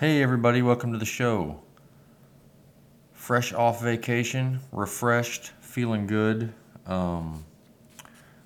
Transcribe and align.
Hey, 0.00 0.22
everybody, 0.22 0.62
welcome 0.62 0.92
to 0.92 0.98
the 0.98 1.04
show. 1.04 1.60
Fresh 3.14 3.52
off 3.52 3.82
vacation, 3.82 4.60
refreshed, 4.70 5.50
feeling 5.60 6.06
good. 6.06 6.52
Um, 6.86 7.44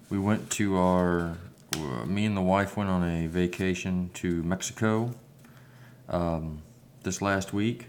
we 0.09 0.19
went 0.19 0.49
to 0.53 0.79
our, 0.79 1.37
uh, 1.77 2.07
me 2.07 2.25
and 2.25 2.35
the 2.35 2.41
wife 2.41 2.79
went 2.79 2.89
on 2.89 3.07
a 3.07 3.27
vacation 3.27 4.09
to 4.15 4.43
Mexico 4.43 5.15
um, 6.09 6.63
this 7.03 7.21
last 7.21 7.53
week. 7.53 7.89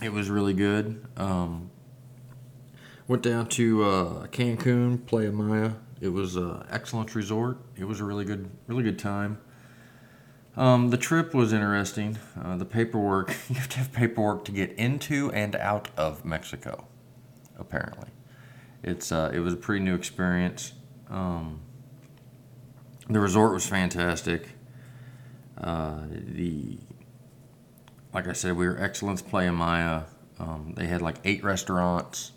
It 0.00 0.12
was 0.12 0.30
really 0.30 0.54
good. 0.54 1.04
Um, 1.16 1.70
went 3.08 3.24
down 3.24 3.48
to 3.48 3.82
uh, 3.82 4.26
Cancun, 4.28 5.04
Playa 5.04 5.32
Maya. 5.32 5.72
It 6.00 6.10
was 6.10 6.36
an 6.36 6.64
excellent 6.70 7.16
resort. 7.16 7.58
It 7.76 7.82
was 7.82 7.98
a 7.98 8.04
really 8.04 8.24
good, 8.24 8.48
really 8.68 8.84
good 8.84 9.00
time. 9.00 9.38
Um, 10.56 10.90
the 10.90 10.96
trip 10.96 11.34
was 11.34 11.52
interesting. 11.52 12.18
Uh, 12.40 12.56
the 12.56 12.64
paperwork, 12.64 13.36
you 13.48 13.56
have 13.56 13.68
to 13.70 13.78
have 13.78 13.92
paperwork 13.92 14.44
to 14.46 14.52
get 14.52 14.72
into 14.72 15.32
and 15.32 15.56
out 15.56 15.88
of 15.96 16.24
Mexico, 16.24 16.86
apparently. 17.58 18.08
It's, 18.82 19.10
uh, 19.10 19.30
it 19.32 19.40
was 19.40 19.54
a 19.54 19.56
pretty 19.56 19.84
new 19.84 19.94
experience. 19.94 20.72
Um, 21.10 21.60
the 23.08 23.18
resort 23.18 23.52
was 23.52 23.66
fantastic. 23.66 24.48
Uh, 25.58 26.00
the, 26.10 26.78
like 28.12 28.28
I 28.28 28.32
said, 28.32 28.56
we 28.56 28.66
were 28.66 28.80
Excellence 28.80 29.22
Playa 29.22 29.52
Maya. 29.52 30.02
Um, 30.38 30.74
they 30.76 30.86
had 30.86 31.02
like 31.02 31.16
eight 31.24 31.42
restaurants. 31.42 32.32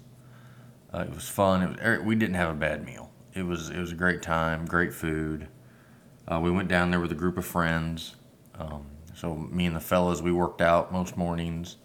Uh, 0.94 1.06
it 1.08 1.14
was 1.14 1.28
fun. 1.28 1.62
It 1.62 1.70
was, 1.70 1.78
er, 1.80 2.02
we 2.04 2.16
didn't 2.16 2.36
have 2.36 2.50
a 2.50 2.58
bad 2.58 2.86
meal. 2.86 3.12
It 3.34 3.44
was, 3.44 3.70
it 3.70 3.78
was 3.78 3.92
a 3.92 3.96
great 3.96 4.22
time, 4.22 4.66
great 4.66 4.94
food. 4.94 5.48
Uh, 6.30 6.40
we 6.42 6.52
went 6.52 6.68
down 6.68 6.92
there 6.92 7.00
with 7.00 7.12
a 7.12 7.16
group 7.16 7.38
of 7.38 7.46
friends. 7.46 8.16
Um, 8.60 8.86
so 9.16 9.36
me 9.36 9.66
and 9.66 9.76
the 9.76 9.80
fellas, 9.80 10.22
we 10.22 10.32
worked 10.32 10.62
out 10.62 10.92
most 10.92 11.16
mornings. 11.16 11.78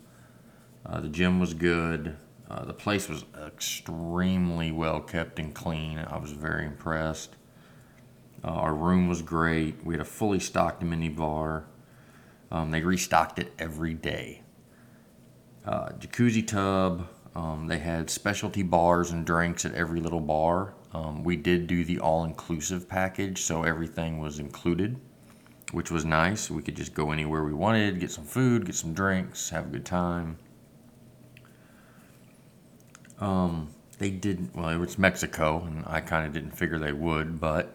Uh, 0.84 1.00
the 1.00 1.08
gym 1.08 1.38
was 1.38 1.54
good. 1.54 2.16
Uh, 2.50 2.64
the 2.64 2.74
place 2.74 3.08
was 3.08 3.24
extremely 3.46 4.72
well 4.72 5.00
kept 5.00 5.38
and 5.38 5.54
clean. 5.54 5.98
I 5.98 6.18
was 6.18 6.32
very 6.32 6.66
impressed. 6.66 7.36
Uh, 8.44 8.48
our 8.48 8.74
room 8.74 9.08
was 9.08 9.22
great. 9.22 9.84
We 9.84 9.94
had 9.94 10.00
a 10.00 10.04
fully 10.04 10.40
stocked 10.40 10.82
mini 10.82 11.08
bar. 11.08 11.64
Um, 12.50 12.70
they 12.70 12.82
restocked 12.82 13.38
it 13.38 13.52
every 13.58 13.94
day. 13.94 14.42
Uh, 15.64 15.90
jacuzzi 15.90 16.46
tub. 16.46 17.08
Um, 17.34 17.68
they 17.68 17.78
had 17.78 18.10
specialty 18.10 18.62
bars 18.62 19.10
and 19.10 19.24
drinks 19.24 19.64
at 19.64 19.74
every 19.74 20.00
little 20.00 20.20
bar. 20.20 20.74
Um, 20.94 21.24
we 21.24 21.36
did 21.36 21.66
do 21.66 21.84
the 21.84 21.98
all 22.00 22.24
inclusive 22.24 22.88
package, 22.88 23.42
so 23.42 23.62
everything 23.62 24.18
was 24.18 24.38
included, 24.38 25.00
which 25.72 25.90
was 25.90 26.04
nice. 26.04 26.50
We 26.50 26.62
could 26.62 26.76
just 26.76 26.92
go 26.92 27.12
anywhere 27.12 27.44
we 27.44 27.54
wanted, 27.54 27.98
get 27.98 28.10
some 28.10 28.24
food, 28.24 28.66
get 28.66 28.74
some 28.74 28.92
drinks, 28.92 29.50
have 29.50 29.66
a 29.66 29.68
good 29.70 29.86
time. 29.86 30.36
Um, 33.20 33.70
they 33.98 34.10
didn't, 34.10 34.54
well, 34.54 34.68
it 34.68 34.76
was 34.76 34.98
Mexico, 34.98 35.62
and 35.64 35.84
I 35.86 36.00
kind 36.00 36.26
of 36.26 36.32
didn't 36.32 36.58
figure 36.58 36.78
they 36.78 36.92
would, 36.92 37.40
but 37.40 37.74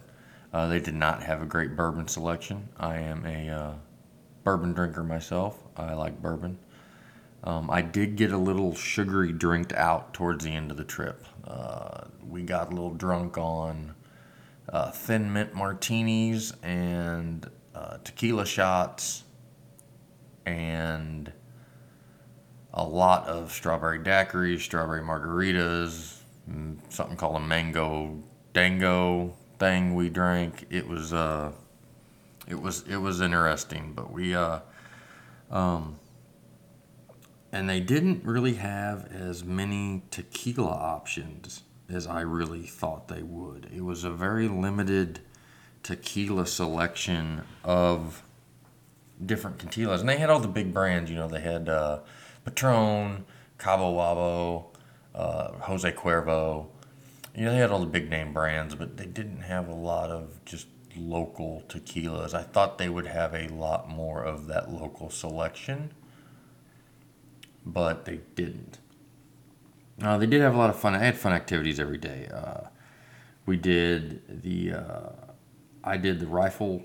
uh, 0.53 0.67
they 0.67 0.79
did 0.79 0.93
not 0.93 1.23
have 1.23 1.41
a 1.41 1.45
great 1.45 1.75
bourbon 1.75 2.07
selection. 2.07 2.67
I 2.77 2.97
am 2.97 3.25
a 3.25 3.49
uh, 3.49 3.73
bourbon 4.43 4.73
drinker 4.73 5.03
myself, 5.03 5.63
I 5.75 5.93
like 5.93 6.21
bourbon. 6.21 6.59
Um, 7.43 7.69
I 7.69 7.81
did 7.81 8.15
get 8.15 8.31
a 8.31 8.37
little 8.37 8.75
sugary 8.75 9.31
drinked 9.31 9.73
out 9.73 10.13
towards 10.13 10.43
the 10.43 10.51
end 10.51 10.71
of 10.71 10.77
the 10.77 10.83
trip. 10.83 11.25
Uh, 11.45 12.05
we 12.27 12.43
got 12.43 12.67
a 12.67 12.69
little 12.71 12.93
drunk 12.93 13.37
on 13.37 13.93
uh, 14.69 14.91
thin 14.91 15.31
mint 15.31 15.53
martinis 15.53 16.53
and 16.61 17.49
uh, 17.73 17.97
tequila 18.03 18.45
shots 18.45 19.23
and 20.45 21.31
a 22.73 22.83
lot 22.83 23.27
of 23.27 23.51
strawberry 23.51 23.99
daiquiris, 23.99 24.61
strawberry 24.61 25.01
margaritas, 25.01 26.19
mm, 26.49 26.77
something 26.89 27.17
called 27.17 27.35
a 27.35 27.39
mango 27.39 28.21
dango 28.53 29.33
thing 29.59 29.95
we 29.95 30.09
drank. 30.09 30.65
It 30.69 30.87
was 30.87 31.13
uh, 31.13 31.51
it 32.47 32.59
was 32.59 32.83
it 32.87 32.97
was 32.97 33.21
interesting, 33.21 33.93
but 33.93 34.11
we 34.11 34.35
uh, 34.35 34.59
um, 35.49 35.99
and 37.57 37.67
they 37.67 37.79
didn't 37.79 38.23
really 38.23 38.53
have 38.53 39.11
as 39.11 39.43
many 39.43 40.03
tequila 40.11 40.69
options 40.69 41.63
as 41.89 42.05
I 42.05 42.21
really 42.21 42.67
thought 42.67 43.07
they 43.07 43.23
would. 43.23 43.71
It 43.75 43.81
was 43.81 44.03
a 44.03 44.11
very 44.11 44.47
limited 44.47 45.21
tequila 45.81 46.45
selection 46.45 47.41
of 47.63 48.21
different 49.25 49.57
tequilas, 49.57 50.01
and 50.01 50.07
they 50.07 50.17
had 50.17 50.29
all 50.29 50.39
the 50.39 50.47
big 50.47 50.71
brands. 50.71 51.09
You 51.09 51.17
know, 51.17 51.27
they 51.27 51.41
had 51.41 51.67
uh, 51.67 52.01
Patron, 52.45 53.25
Cabo 53.57 53.91
Wabo, 53.91 54.65
uh, 55.15 55.53
Jose 55.61 55.91
Cuervo. 55.93 56.67
You 57.33 57.45
know, 57.45 57.53
they 57.53 57.57
had 57.57 57.71
all 57.71 57.79
the 57.79 57.87
big 57.87 58.07
name 58.07 58.33
brands, 58.33 58.75
but 58.75 58.97
they 58.97 59.07
didn't 59.07 59.41
have 59.41 59.67
a 59.67 59.73
lot 59.73 60.11
of 60.11 60.45
just 60.45 60.67
local 60.95 61.63
tequilas. 61.67 62.35
I 62.35 62.43
thought 62.43 62.77
they 62.77 62.89
would 62.89 63.07
have 63.07 63.33
a 63.33 63.47
lot 63.47 63.89
more 63.89 64.21
of 64.21 64.45
that 64.45 64.71
local 64.71 65.09
selection 65.09 65.91
but 67.73 68.05
they 68.05 68.21
didn't. 68.35 68.79
Uh, 70.01 70.17
they 70.17 70.25
did 70.25 70.41
have 70.41 70.55
a 70.55 70.57
lot 70.57 70.69
of 70.69 70.77
fun. 70.77 70.93
I 70.93 70.99
had 70.99 71.17
fun 71.17 71.33
activities 71.33 71.79
every 71.79 71.97
day. 71.97 72.29
Uh, 72.33 72.67
we 73.45 73.57
did 73.57 74.41
the, 74.43 74.73
uh, 74.73 75.09
I 75.83 75.97
did 75.97 76.19
the 76.19 76.27
rifle 76.27 76.83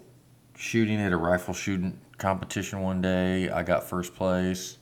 shooting 0.56 0.98
at 1.00 1.12
a 1.12 1.16
rifle 1.16 1.54
shooting 1.54 1.98
competition 2.19 2.81
one 2.81 3.03
day. 3.03 3.50
I 3.50 3.62
got 3.62 3.84
first 3.84 4.15
place. 4.15 4.78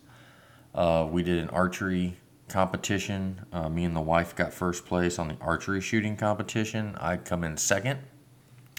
Uh, 0.75 1.09
we 1.11 1.22
did 1.22 1.38
an 1.38 1.49
archery 1.50 2.17
competition. 2.49 3.47
Uh, 3.53 3.69
me 3.69 3.84
and 3.84 3.97
the 3.97 4.00
wife 4.00 4.37
got 4.37 4.53
first 4.53 4.87
place 4.87 5.19
on 5.19 5.28
the 5.28 5.37
archery 5.41 5.81
shooting 5.81 6.17
competition. 6.17 6.94
I 7.00 7.17
come 7.17 7.44
in 7.44 7.56
second 7.56 8.00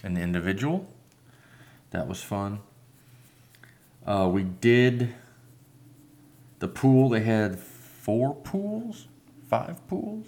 in 0.04 0.14
the 0.14 0.22
individual. 0.22 0.88
That 1.92 2.08
was 2.08 2.24
fun. 2.24 2.60
Uh, 4.06 4.30
we 4.32 4.44
did 4.44 5.14
the 6.62 6.68
pool, 6.68 7.10
they 7.10 7.22
had 7.22 7.60
four 7.60 8.36
pools, 8.36 9.08
five 9.50 9.86
pools. 9.88 10.28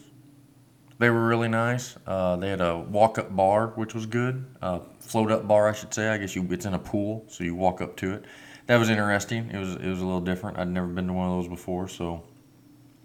They 0.97 1.09
were 1.09 1.27
really 1.27 1.47
nice. 1.47 1.95
Uh, 2.07 2.35
they 2.38 2.49
had 2.49 2.59
a 2.59 2.77
walk-up 2.77 3.35
bar, 3.35 3.67
which 3.75 3.94
was 3.94 4.07
good. 4.07 4.44
Uh, 4.59 4.79
float-up 4.99 5.47
bar, 5.47 5.69
I 5.69 5.73
should 5.73 5.94
say. 5.94 6.09
I 6.09 6.17
guess 6.17 6.35
you 6.35 6.45
it's 6.49 6.66
in 6.66 6.73
a 6.73 6.79
pool, 6.79 7.23
so 7.27 7.44
you 7.44 7.53
walk 7.53 7.81
up 7.81 7.95
to 7.97 8.13
it. 8.13 8.25
That 8.66 8.77
was 8.77 8.89
interesting. 8.89 9.51
It 9.51 9.57
was 9.57 9.75
it 9.75 9.88
was 9.88 10.01
a 10.01 10.05
little 10.05 10.21
different. 10.21 10.57
I'd 10.57 10.69
never 10.69 10.88
been 10.88 11.07
to 11.07 11.13
one 11.13 11.29
of 11.29 11.38
those 11.38 11.49
before, 11.49 11.88
so 11.88 12.23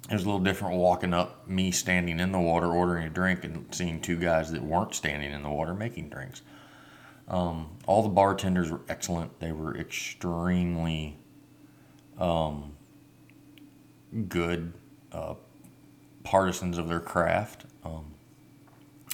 it 0.08 0.14
was 0.14 0.22
a 0.22 0.26
little 0.26 0.40
different 0.40 0.76
walking 0.76 1.12
up, 1.12 1.46
me 1.46 1.70
standing 1.70 2.20
in 2.20 2.32
the 2.32 2.40
water 2.40 2.72
ordering 2.72 3.04
a 3.04 3.10
drink, 3.10 3.44
and 3.44 3.66
seeing 3.74 4.00
two 4.00 4.16
guys 4.16 4.52
that 4.52 4.62
weren't 4.62 4.94
standing 4.94 5.32
in 5.32 5.42
the 5.42 5.50
water 5.50 5.74
making 5.74 6.08
drinks. 6.08 6.42
Um, 7.26 7.76
all 7.86 8.02
the 8.02 8.08
bartenders 8.08 8.70
were 8.70 8.80
excellent. 8.88 9.38
They 9.40 9.52
were 9.52 9.76
extremely 9.76 11.18
um, 12.18 12.72
good 14.28 14.72
uh, 15.12 15.34
partisans 16.24 16.78
of 16.78 16.88
their 16.88 17.00
craft. 17.00 17.64
Um, 17.84 18.14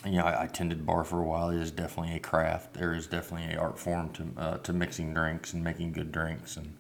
yeah, 0.07 0.25
I, 0.25 0.43
I, 0.43 0.47
tended 0.47 0.85
bar 0.85 1.05
for 1.05 1.21
a 1.21 1.25
while. 1.25 1.51
It 1.51 1.61
is 1.61 1.71
definitely 1.71 2.15
a 2.15 2.21
craft. 2.21 2.75
There 2.75 2.93
is 2.95 3.07
definitely 3.07 3.55
a 3.55 3.59
art 3.59 3.79
form 3.79 4.11
to 4.15 4.27
uh, 4.37 4.59
to 4.59 4.73
mixing 4.73 5.15
drinks 5.15 5.53
and 5.53 5.65
making 5.65 5.93
good 5.93 6.13
drinks 6.13 6.57
and 6.57 6.77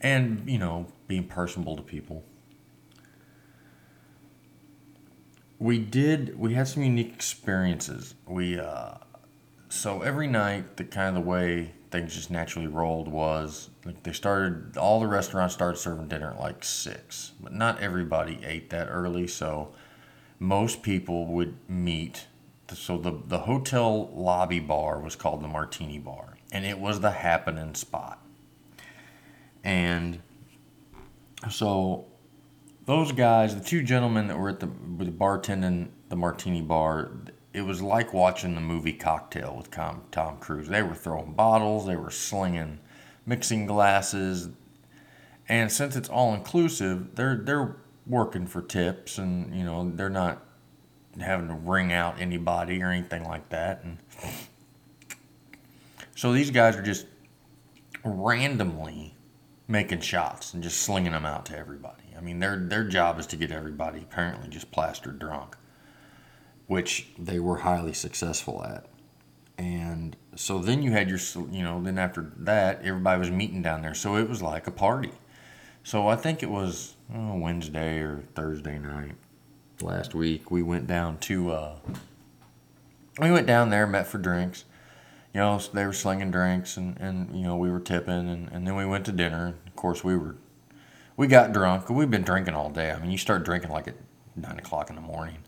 and 0.00 0.48
you 0.48 0.58
know 0.58 0.86
being 1.06 1.24
personable 1.24 1.76
to 1.76 1.82
people. 1.82 2.24
We 5.58 5.78
did. 5.78 6.38
We 6.38 6.54
had 6.54 6.68
some 6.68 6.82
unique 6.82 7.12
experiences. 7.12 8.14
We 8.26 8.58
uh, 8.58 8.94
so 9.68 10.02
every 10.02 10.26
night 10.26 10.76
the 10.76 10.84
kind 10.84 11.16
of 11.16 11.22
the 11.22 11.28
way 11.28 11.72
things 11.90 12.14
just 12.14 12.30
naturally 12.30 12.66
rolled 12.66 13.08
was 13.08 13.70
like 13.84 14.02
they 14.02 14.12
started 14.12 14.76
all 14.76 15.00
the 15.00 15.06
restaurants 15.06 15.54
started 15.54 15.78
serving 15.78 16.08
dinner 16.08 16.30
at 16.32 16.40
like 16.40 16.64
six. 16.64 17.32
But 17.40 17.54
not 17.54 17.80
everybody 17.80 18.40
ate 18.44 18.70
that 18.70 18.88
early 18.88 19.26
so 19.26 19.72
most 20.38 20.82
people 20.82 21.26
would 21.26 21.56
meet. 21.68 22.26
So 22.72 22.98
the, 22.98 23.18
the 23.26 23.40
hotel 23.40 24.10
lobby 24.12 24.60
bar 24.60 25.00
was 25.00 25.16
called 25.16 25.42
the 25.42 25.48
martini 25.48 25.98
bar 25.98 26.36
and 26.52 26.66
it 26.66 26.78
was 26.78 27.00
the 27.00 27.10
happening 27.10 27.74
spot. 27.74 28.22
And 29.64 30.20
so 31.50 32.06
those 32.84 33.12
guys 33.12 33.54
the 33.54 33.64
two 33.64 33.82
gentlemen 33.82 34.28
that 34.28 34.38
were 34.38 34.50
at 34.50 34.60
the, 34.60 34.66
the 34.66 35.10
bartending 35.10 35.88
the 36.08 36.16
martini 36.16 36.60
bar 36.60 37.10
it 37.58 37.66
was 37.66 37.82
like 37.82 38.14
watching 38.14 38.54
the 38.54 38.60
movie 38.60 38.92
Cocktail 38.92 39.54
with 39.56 39.70
Tom, 39.70 40.02
Tom 40.10 40.38
Cruise. 40.38 40.68
They 40.68 40.82
were 40.82 40.94
throwing 40.94 41.32
bottles, 41.32 41.86
they 41.86 41.96
were 41.96 42.10
slinging 42.10 42.78
mixing 43.26 43.66
glasses, 43.66 44.48
and 45.48 45.70
since 45.70 45.96
it's 45.96 46.08
all 46.08 46.34
inclusive, 46.34 47.14
they're 47.14 47.36
they're 47.36 47.76
working 48.06 48.46
for 48.46 48.62
tips, 48.62 49.18
and 49.18 49.54
you 49.54 49.64
know 49.64 49.90
they're 49.94 50.08
not 50.08 50.42
having 51.20 51.48
to 51.48 51.54
ring 51.54 51.92
out 51.92 52.20
anybody 52.20 52.82
or 52.82 52.90
anything 52.90 53.24
like 53.24 53.48
that. 53.48 53.82
And 53.84 53.98
so 56.14 56.32
these 56.32 56.50
guys 56.50 56.76
are 56.76 56.82
just 56.82 57.06
randomly 58.04 59.16
making 59.66 60.00
shots 60.00 60.54
and 60.54 60.62
just 60.62 60.80
slinging 60.80 61.12
them 61.12 61.26
out 61.26 61.46
to 61.46 61.58
everybody. 61.58 62.04
I 62.16 62.20
mean, 62.20 62.38
their 62.38 62.56
their 62.56 62.84
job 62.84 63.18
is 63.18 63.26
to 63.28 63.36
get 63.36 63.50
everybody 63.50 64.00
apparently 64.00 64.48
just 64.48 64.70
plastered 64.70 65.18
drunk, 65.18 65.56
which 66.68 67.08
they 67.18 67.40
were 67.40 67.56
highly 67.56 67.94
successful 67.94 68.62
at. 68.62 68.86
And 69.56 70.16
so 70.36 70.60
then 70.60 70.82
you 70.82 70.92
had 70.92 71.08
your, 71.08 71.18
you 71.50 71.62
know, 71.62 71.82
then 71.82 71.98
after 71.98 72.30
that, 72.36 72.80
everybody 72.84 73.18
was 73.18 73.30
meeting 73.30 73.62
down 73.62 73.82
there. 73.82 73.94
So 73.94 74.16
it 74.16 74.28
was 74.28 74.40
like 74.40 74.68
a 74.68 74.70
party. 74.70 75.10
So 75.82 76.06
I 76.06 76.14
think 76.14 76.42
it 76.42 76.50
was 76.50 76.94
oh, 77.12 77.36
Wednesday 77.36 77.98
or 77.98 78.22
Thursday 78.34 78.78
night 78.78 79.14
last 79.80 80.14
week. 80.14 80.50
We 80.50 80.62
went 80.62 80.86
down 80.86 81.18
to, 81.20 81.50
uh, 81.50 81.76
we 83.18 83.32
went 83.32 83.46
down 83.46 83.70
there, 83.70 83.86
met 83.86 84.06
for 84.06 84.18
drinks. 84.18 84.64
You 85.34 85.40
know, 85.40 85.58
they 85.72 85.86
were 85.86 85.92
slinging 85.94 86.30
drinks 86.30 86.76
and, 86.76 86.98
and 87.00 87.34
you 87.34 87.44
know, 87.44 87.56
we 87.56 87.70
were 87.70 87.80
tipping 87.80 88.28
and, 88.28 88.48
and 88.52 88.66
then 88.66 88.76
we 88.76 88.84
went 88.84 89.06
to 89.06 89.12
dinner. 89.12 89.54
Of 89.66 89.74
course, 89.74 90.04
we 90.04 90.16
were, 90.16 90.36
we 91.16 91.26
got 91.26 91.52
drunk. 91.52 91.88
We've 91.88 92.10
been 92.10 92.22
drinking 92.22 92.54
all 92.54 92.70
day. 92.70 92.90
I 92.90 93.00
mean, 93.00 93.10
you 93.10 93.18
start 93.18 93.44
drinking 93.44 93.70
like 93.70 93.88
at 93.88 93.96
nine 94.36 94.58
o'clock 94.58 94.90
in 94.90 94.96
the 94.96 95.02
morning. 95.02 95.38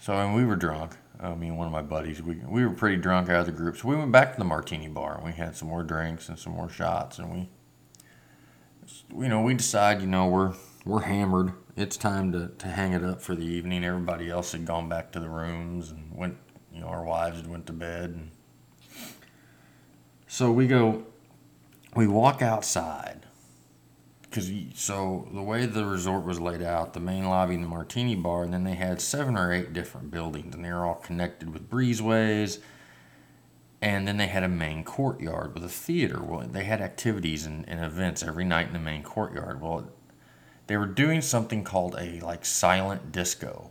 So, 0.00 0.14
and 0.14 0.34
we 0.34 0.46
were 0.46 0.56
drunk. 0.56 0.96
Uh, 1.22 1.32
I 1.32 1.34
mean, 1.34 1.58
one 1.58 1.66
of 1.66 1.72
my 1.72 1.82
buddies, 1.82 2.22
we, 2.22 2.36
we 2.36 2.64
were 2.64 2.72
pretty 2.72 2.96
drunk 2.96 3.28
out 3.28 3.40
of 3.40 3.46
the 3.46 3.52
group. 3.52 3.76
So 3.76 3.86
we 3.86 3.96
went 3.96 4.10
back 4.10 4.32
to 4.32 4.38
the 4.38 4.46
martini 4.46 4.88
bar 4.88 5.16
and 5.16 5.24
we 5.24 5.32
had 5.32 5.54
some 5.54 5.68
more 5.68 5.82
drinks 5.82 6.30
and 6.30 6.38
some 6.38 6.54
more 6.54 6.70
shots. 6.70 7.18
And 7.18 7.30
we, 7.30 7.50
you 9.22 9.28
know, 9.28 9.42
we 9.42 9.52
decide, 9.52 10.00
you 10.00 10.06
know, 10.06 10.26
we're, 10.26 10.54
we're 10.86 11.02
hammered. 11.02 11.52
It's 11.76 11.98
time 11.98 12.32
to, 12.32 12.48
to 12.48 12.68
hang 12.68 12.94
it 12.94 13.04
up 13.04 13.20
for 13.20 13.34
the 13.34 13.44
evening. 13.44 13.84
Everybody 13.84 14.30
else 14.30 14.52
had 14.52 14.64
gone 14.64 14.88
back 14.88 15.12
to 15.12 15.20
the 15.20 15.28
rooms 15.28 15.90
and 15.90 16.10
went, 16.14 16.38
you 16.72 16.80
know, 16.80 16.86
our 16.86 17.04
wives 17.04 17.36
had 17.36 17.46
went 17.46 17.66
to 17.66 17.74
bed. 17.74 18.10
And 18.10 18.30
so 20.26 20.50
we 20.50 20.66
go, 20.66 21.04
we 21.94 22.06
walk 22.06 22.40
outside 22.40 23.26
because 24.30 24.48
so 24.74 25.28
the 25.34 25.42
way 25.42 25.66
the 25.66 25.84
resort 25.84 26.24
was 26.24 26.40
laid 26.40 26.62
out, 26.62 26.92
the 26.92 27.00
main 27.00 27.28
lobby 27.28 27.56
and 27.56 27.64
the 27.64 27.68
martini 27.68 28.14
bar, 28.14 28.44
and 28.44 28.54
then 28.54 28.62
they 28.62 28.76
had 28.76 29.00
seven 29.00 29.36
or 29.36 29.52
eight 29.52 29.72
different 29.72 30.12
buildings, 30.12 30.54
and 30.54 30.64
they 30.64 30.72
were 30.72 30.86
all 30.86 30.94
connected 30.94 31.52
with 31.52 31.68
breezeways. 31.68 32.60
And 33.82 34.06
then 34.06 34.18
they 34.18 34.26
had 34.26 34.42
a 34.42 34.48
main 34.48 34.84
courtyard 34.84 35.54
with 35.54 35.64
a 35.64 35.68
theater. 35.68 36.22
Well, 36.22 36.46
they 36.46 36.64
had 36.64 36.82
activities 36.82 37.46
and, 37.46 37.66
and 37.66 37.82
events 37.82 38.22
every 38.22 38.44
night 38.44 38.66
in 38.66 38.74
the 38.74 38.78
main 38.78 39.02
courtyard. 39.02 39.60
Well, 39.60 39.90
they 40.66 40.76
were 40.76 40.86
doing 40.86 41.22
something 41.22 41.64
called 41.64 41.96
a 41.98 42.20
like 42.20 42.44
silent 42.44 43.10
disco, 43.10 43.70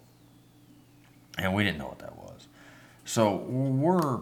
and 1.38 1.54
we 1.54 1.64
didn't 1.64 1.78
know 1.78 1.88
what 1.88 2.00
that 2.00 2.18
was. 2.18 2.48
So 3.06 3.38
we're 3.38 4.20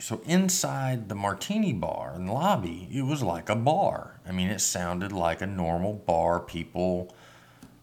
so 0.00 0.20
inside 0.24 1.08
the 1.08 1.14
martini 1.16 1.72
bar 1.72 2.14
in 2.14 2.26
the 2.26 2.32
lobby, 2.32 2.88
it 2.92 3.02
was 3.02 3.22
like 3.22 3.48
a 3.48 3.56
bar. 3.56 4.20
I 4.26 4.30
mean, 4.30 4.48
it 4.48 4.60
sounded 4.60 5.10
like 5.10 5.42
a 5.42 5.46
normal 5.46 5.94
bar, 5.94 6.38
people 6.38 7.14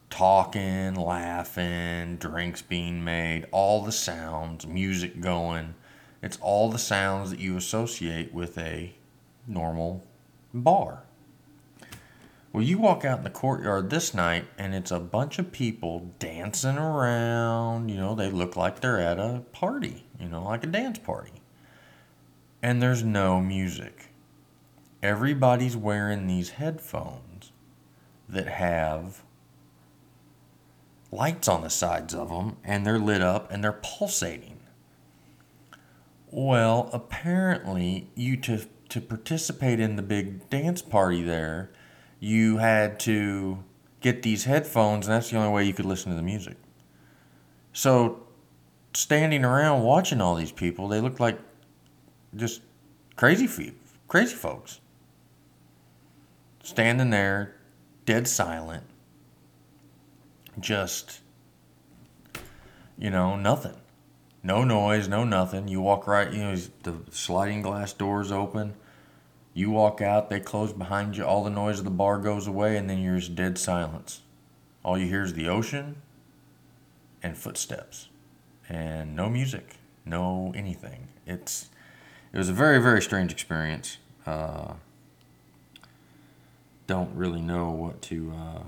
talking, 0.09 0.95
laughing, 0.95 2.15
drinks 2.15 2.61
being 2.61 3.03
made, 3.03 3.47
all 3.51 3.83
the 3.83 3.91
sounds, 3.91 4.65
music 4.65 5.19
going. 5.19 5.75
It's 6.21 6.37
all 6.41 6.69
the 6.69 6.79
sounds 6.79 7.31
that 7.31 7.39
you 7.39 7.57
associate 7.57 8.33
with 8.33 8.57
a 8.57 8.95
normal 9.45 10.07
bar. 10.53 11.03
Well, 12.53 12.63
you 12.63 12.77
walk 12.77 13.03
out 13.03 13.17
in 13.17 13.23
the 13.25 13.29
courtyard 13.29 13.89
this 13.89 14.13
night 14.13 14.45
and 14.57 14.73
it's 14.73 14.91
a 14.91 14.99
bunch 15.01 15.37
of 15.37 15.51
people 15.51 16.13
dancing 16.19 16.77
around. 16.77 17.89
You 17.89 17.97
know, 17.97 18.15
they 18.15 18.31
look 18.31 18.55
like 18.55 18.79
they're 18.79 19.01
at 19.01 19.19
a 19.19 19.43
party, 19.51 20.05
you 20.17 20.29
know, 20.29 20.41
like 20.41 20.63
a 20.63 20.67
dance 20.67 20.97
party 20.97 21.33
and 22.61 22.81
there's 22.81 23.03
no 23.03 23.39
music. 23.41 24.07
Everybody's 25.03 25.77
wearing 25.77 26.27
these 26.27 26.51
headphones 26.51 27.51
that 28.27 28.47
have 28.47 29.23
lights 31.11 31.47
on 31.47 31.61
the 31.61 31.69
sides 31.69 32.13
of 32.13 32.29
them 32.29 32.57
and 32.63 32.85
they're 32.85 32.99
lit 32.99 33.21
up 33.21 33.51
and 33.51 33.63
they're 33.63 33.79
pulsating. 33.81 34.59
Well, 36.31 36.89
apparently, 36.91 38.09
you 38.15 38.35
to 38.37 38.65
to 38.89 39.01
participate 39.01 39.79
in 39.79 39.95
the 39.95 40.01
big 40.01 40.49
dance 40.49 40.81
party 40.81 41.23
there, 41.23 41.71
you 42.19 42.57
had 42.57 42.99
to 43.01 43.63
get 44.01 44.21
these 44.21 44.43
headphones, 44.43 45.07
and 45.07 45.15
that's 45.15 45.31
the 45.31 45.37
only 45.37 45.51
way 45.51 45.63
you 45.63 45.73
could 45.73 45.85
listen 45.85 46.11
to 46.11 46.15
the 46.15 46.23
music. 46.23 46.57
So, 47.73 48.23
standing 48.93 49.43
around 49.43 49.83
watching 49.83 50.21
all 50.21 50.35
these 50.35 50.51
people, 50.51 50.87
they 50.87 51.01
looked 51.01 51.19
like 51.19 51.39
just 52.35 52.61
crazy 53.15 53.73
crazy 54.07 54.35
folks 54.35 54.79
standing 56.65 57.11
there, 57.11 57.55
dead 58.05 58.27
silent, 58.27 58.83
just 60.59 61.21
you 62.97 63.09
know 63.09 63.35
nothing, 63.35 63.75
no 64.43 64.63
noise, 64.63 65.07
no 65.07 65.23
nothing. 65.23 65.67
You 65.67 65.81
walk 65.81 66.07
right, 66.07 66.31
you 66.31 66.39
know, 66.39 66.55
the 66.83 66.95
sliding 67.11 67.61
glass 67.61 67.93
doors 67.93 68.31
open. 68.31 68.73
You 69.53 69.69
walk 69.69 70.01
out, 70.01 70.29
they 70.29 70.41
close 70.41 70.73
behind 70.73 71.15
you. 71.15 71.23
All 71.23 71.43
the 71.43 71.49
noise 71.49 71.79
of 71.79 71.85
the 71.85 71.91
bar 71.91 72.17
goes 72.17 72.45
away, 72.45 72.75
and 72.75 72.89
then 72.89 72.99
you're 72.99 73.19
just 73.19 73.35
dead 73.35 73.57
silence. 73.57 74.21
All 74.83 74.97
you 74.97 75.07
hear 75.07 75.23
is 75.23 75.33
the 75.33 75.47
ocean 75.47 76.01
and 77.23 77.37
footsteps, 77.37 78.09
and 78.67 79.15
no 79.15 79.29
music, 79.29 79.77
no 80.03 80.51
anything. 80.55 81.07
It's 81.25 81.69
it 82.35 82.37
was 82.37 82.49
a 82.49 82.53
very 82.53 82.79
very 82.81 83.01
strange 83.01 83.31
experience. 83.31 83.97
Uh, 84.27 84.73
don't 86.85 87.15
really 87.15 87.41
know 87.41 87.71
what 87.71 88.01
to 88.03 88.33
uh, 88.35 88.63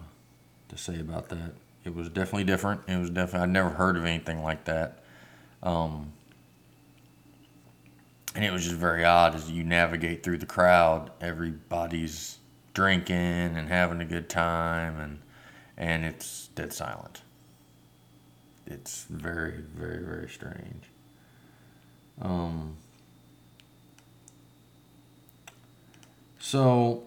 to 0.69 0.77
say 0.77 1.01
about 1.01 1.27
that. 1.29 1.51
It 1.83 1.93
was 1.93 2.07
definitely 2.07 2.45
different. 2.45 2.81
It 2.87 2.97
was 2.97 3.09
definitely 3.09 3.41
I'd 3.41 3.49
never 3.49 3.69
heard 3.69 3.97
of 3.97 4.05
anything 4.05 4.41
like 4.41 4.63
that. 4.65 5.03
Um, 5.61 6.13
and 8.35 8.45
it 8.45 8.53
was 8.53 8.63
just 8.63 8.75
very 8.75 9.03
odd 9.03 9.35
as 9.35 9.51
you 9.51 9.65
navigate 9.65 10.23
through 10.23 10.37
the 10.37 10.45
crowd. 10.45 11.11
Everybody's 11.19 12.37
drinking 12.73 13.17
and 13.17 13.67
having 13.67 13.99
a 13.99 14.05
good 14.05 14.29
time, 14.29 14.97
and 14.97 15.19
and 15.77 16.05
it's 16.05 16.47
dead 16.55 16.71
silent. 16.71 17.21
It's 18.65 19.05
very, 19.09 19.61
very, 19.75 20.03
very 20.05 20.29
strange. 20.29 20.85
Um, 22.21 22.77
So, 26.49 27.03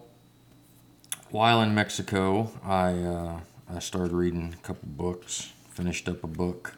while 1.31 1.63
in 1.63 1.73
Mexico, 1.73 2.51
I 2.63 2.91
uh, 2.91 3.39
I 3.67 3.79
started 3.79 4.11
reading 4.11 4.53
a 4.53 4.61
couple 4.67 4.87
books. 4.89 5.51
Finished 5.71 6.07
up 6.07 6.23
a 6.23 6.27
book. 6.27 6.75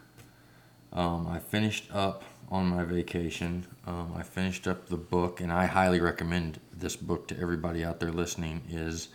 Um, 0.90 1.26
I 1.28 1.40
finished 1.40 1.90
up 1.92 2.24
on 2.50 2.68
my 2.68 2.84
vacation. 2.84 3.66
Um, 3.86 4.14
I 4.16 4.22
finished 4.22 4.66
up 4.66 4.88
the 4.88 4.96
book, 4.96 5.42
and 5.42 5.52
I 5.52 5.66
highly 5.66 6.00
recommend 6.00 6.58
this 6.72 6.96
book 6.96 7.28
to 7.28 7.38
everybody 7.38 7.84
out 7.84 8.00
there 8.00 8.10
listening. 8.10 8.62
Is 8.70 9.08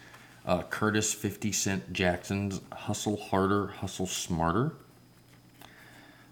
uh, 0.45 0.61
Curtis 0.61 1.15
Fifty 1.15 1.51
Cent 1.51 1.91
Jackson's 1.91 2.61
"Hustle 2.71 3.17
Harder, 3.17 3.65
Hustle 3.65 4.05
Smarter." 4.05 4.73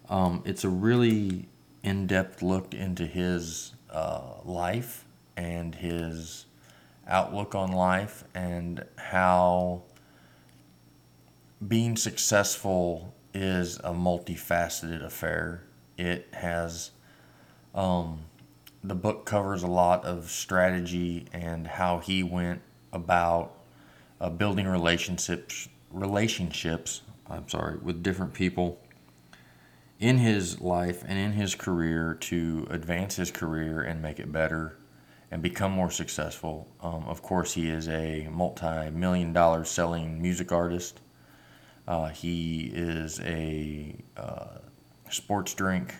Um, 0.07 0.43
it's 0.45 0.63
a 0.63 0.69
really 0.69 1.47
in-depth 1.81 2.43
look 2.43 2.75
into 2.75 3.07
his 3.07 3.73
uh, 3.89 4.33
life 4.45 5.03
and 5.35 5.73
his 5.73 6.45
outlook 7.07 7.55
on 7.55 7.71
life 7.71 8.23
and 8.35 8.83
how 8.97 9.83
being 11.65 11.95
successful 11.95 13.13
is 13.33 13.77
a 13.77 13.91
multifaceted 13.91 15.03
affair. 15.03 15.63
It 15.97 16.27
has, 16.33 16.91
um, 17.73 18.21
the 18.83 18.95
book 18.95 19.25
covers 19.25 19.63
a 19.63 19.67
lot 19.67 20.05
of 20.05 20.29
strategy 20.29 21.25
and 21.33 21.67
how 21.67 21.99
he 21.99 22.23
went 22.23 22.61
about 22.93 23.53
uh, 24.19 24.29
building 24.29 24.67
relationships, 24.67 25.67
relationships, 25.91 27.01
I'm 27.29 27.47
sorry, 27.49 27.77
with 27.77 28.03
different 28.03 28.33
people 28.33 28.79
in 29.99 30.19
his 30.19 30.61
life 30.61 31.03
and 31.07 31.17
in 31.17 31.31
his 31.33 31.55
career 31.55 32.13
to 32.13 32.67
advance 32.69 33.15
his 33.15 33.31
career 33.31 33.81
and 33.81 34.01
make 34.01 34.19
it 34.19 34.31
better 34.31 34.77
and 35.31 35.41
become 35.41 35.71
more 35.71 35.91
successful. 35.91 36.67
Um, 36.81 37.03
of 37.07 37.21
course, 37.21 37.53
he 37.53 37.69
is 37.69 37.87
a 37.87 38.27
multi 38.31 38.89
million 38.89 39.33
dollar 39.33 39.65
selling 39.65 40.21
music 40.21 40.51
artist. 40.51 41.01
Uh, 41.87 42.09
he 42.09 42.71
is 42.73 43.19
a 43.21 43.95
uh, 44.15 44.59
sports 45.09 45.53
drink 45.53 45.95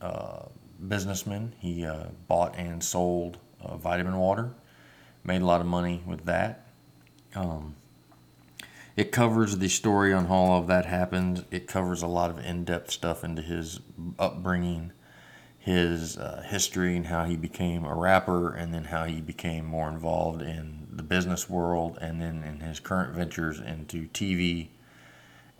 uh, 0.00 0.46
businessman. 0.88 1.54
He 1.58 1.84
uh, 1.84 2.06
bought 2.28 2.56
and 2.56 2.82
sold 2.82 3.38
uh, 3.60 3.76
vitamin 3.76 4.16
water, 4.16 4.52
made 5.24 5.42
a 5.42 5.46
lot 5.46 5.60
of 5.60 5.66
money 5.66 6.02
with 6.06 6.24
that. 6.26 6.66
Um, 7.34 7.76
it 8.96 9.10
covers 9.10 9.56
the 9.56 9.68
story 9.68 10.12
on 10.12 10.26
how 10.26 10.34
all 10.34 10.60
of 10.60 10.66
that 10.66 10.84
happened. 10.84 11.46
It 11.50 11.66
covers 11.66 12.02
a 12.02 12.06
lot 12.06 12.30
of 12.30 12.38
in 12.38 12.64
depth 12.64 12.90
stuff 12.90 13.24
into 13.24 13.40
his 13.40 13.80
upbringing 14.18 14.92
his 15.62 16.18
uh, 16.18 16.42
history 16.44 16.96
and 16.96 17.06
how 17.06 17.24
he 17.24 17.36
became 17.36 17.84
a 17.84 17.94
rapper, 17.94 18.52
and 18.52 18.74
then 18.74 18.84
how 18.84 19.04
he 19.04 19.20
became 19.20 19.64
more 19.64 19.88
involved 19.88 20.42
in 20.42 20.88
the 20.90 21.04
business 21.04 21.48
world, 21.48 21.96
and 22.00 22.20
then 22.20 22.42
in 22.42 22.58
his 22.60 22.80
current 22.80 23.14
ventures 23.14 23.60
into 23.60 24.08
TV 24.08 24.68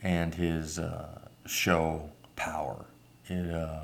and 0.02 0.34
his 0.34 0.78
uh, 0.80 1.20
show 1.46 2.10
Power. 2.34 2.86
It, 3.26 3.54
uh, 3.54 3.82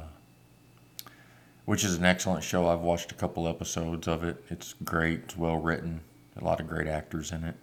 which 1.67 1.85
is 1.85 1.97
an 1.97 2.05
excellent 2.05 2.43
show. 2.43 2.67
I've 2.67 2.81
watched 2.81 3.13
a 3.13 3.15
couple 3.15 3.47
episodes 3.47 4.09
of 4.09 4.25
it. 4.25 4.43
It's 4.49 4.75
great. 4.85 5.21
It's 5.25 5.37
well 5.37 5.59
written. 5.59 6.01
A 6.41 6.43
lot 6.43 6.59
of 6.61 6.67
great 6.67 6.89
actors 6.89 7.31
in 7.31 7.45
it. 7.45 7.55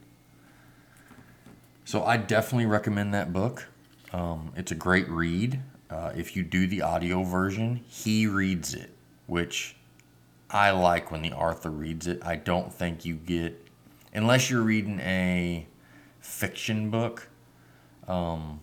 So 1.83 2.05
I 2.05 2.17
definitely 2.17 2.67
recommend 2.67 3.13
that 3.13 3.33
book. 3.33 3.67
Um, 4.13 4.53
it's 4.55 4.71
a 4.71 4.75
great 4.75 5.09
read. 5.09 5.59
Uh, 5.89 6.11
if 6.15 6.35
you 6.35 6.43
do 6.43 6.67
the 6.67 6.81
audio 6.81 7.23
version, 7.23 7.81
he 7.87 8.25
reads 8.27 8.73
it, 8.73 8.91
which 9.27 9.75
I 10.49 10.71
like 10.71 11.11
when 11.11 11.21
the 11.21 11.31
author 11.31 11.69
reads 11.69 12.07
it. 12.07 12.19
I 12.23 12.35
don't 12.35 12.73
think 12.73 13.05
you 13.05 13.15
get, 13.15 13.67
unless 14.13 14.49
you're 14.49 14.61
reading 14.61 14.99
a 15.01 15.67
fiction 16.19 16.89
book, 16.89 17.29
um, 18.07 18.61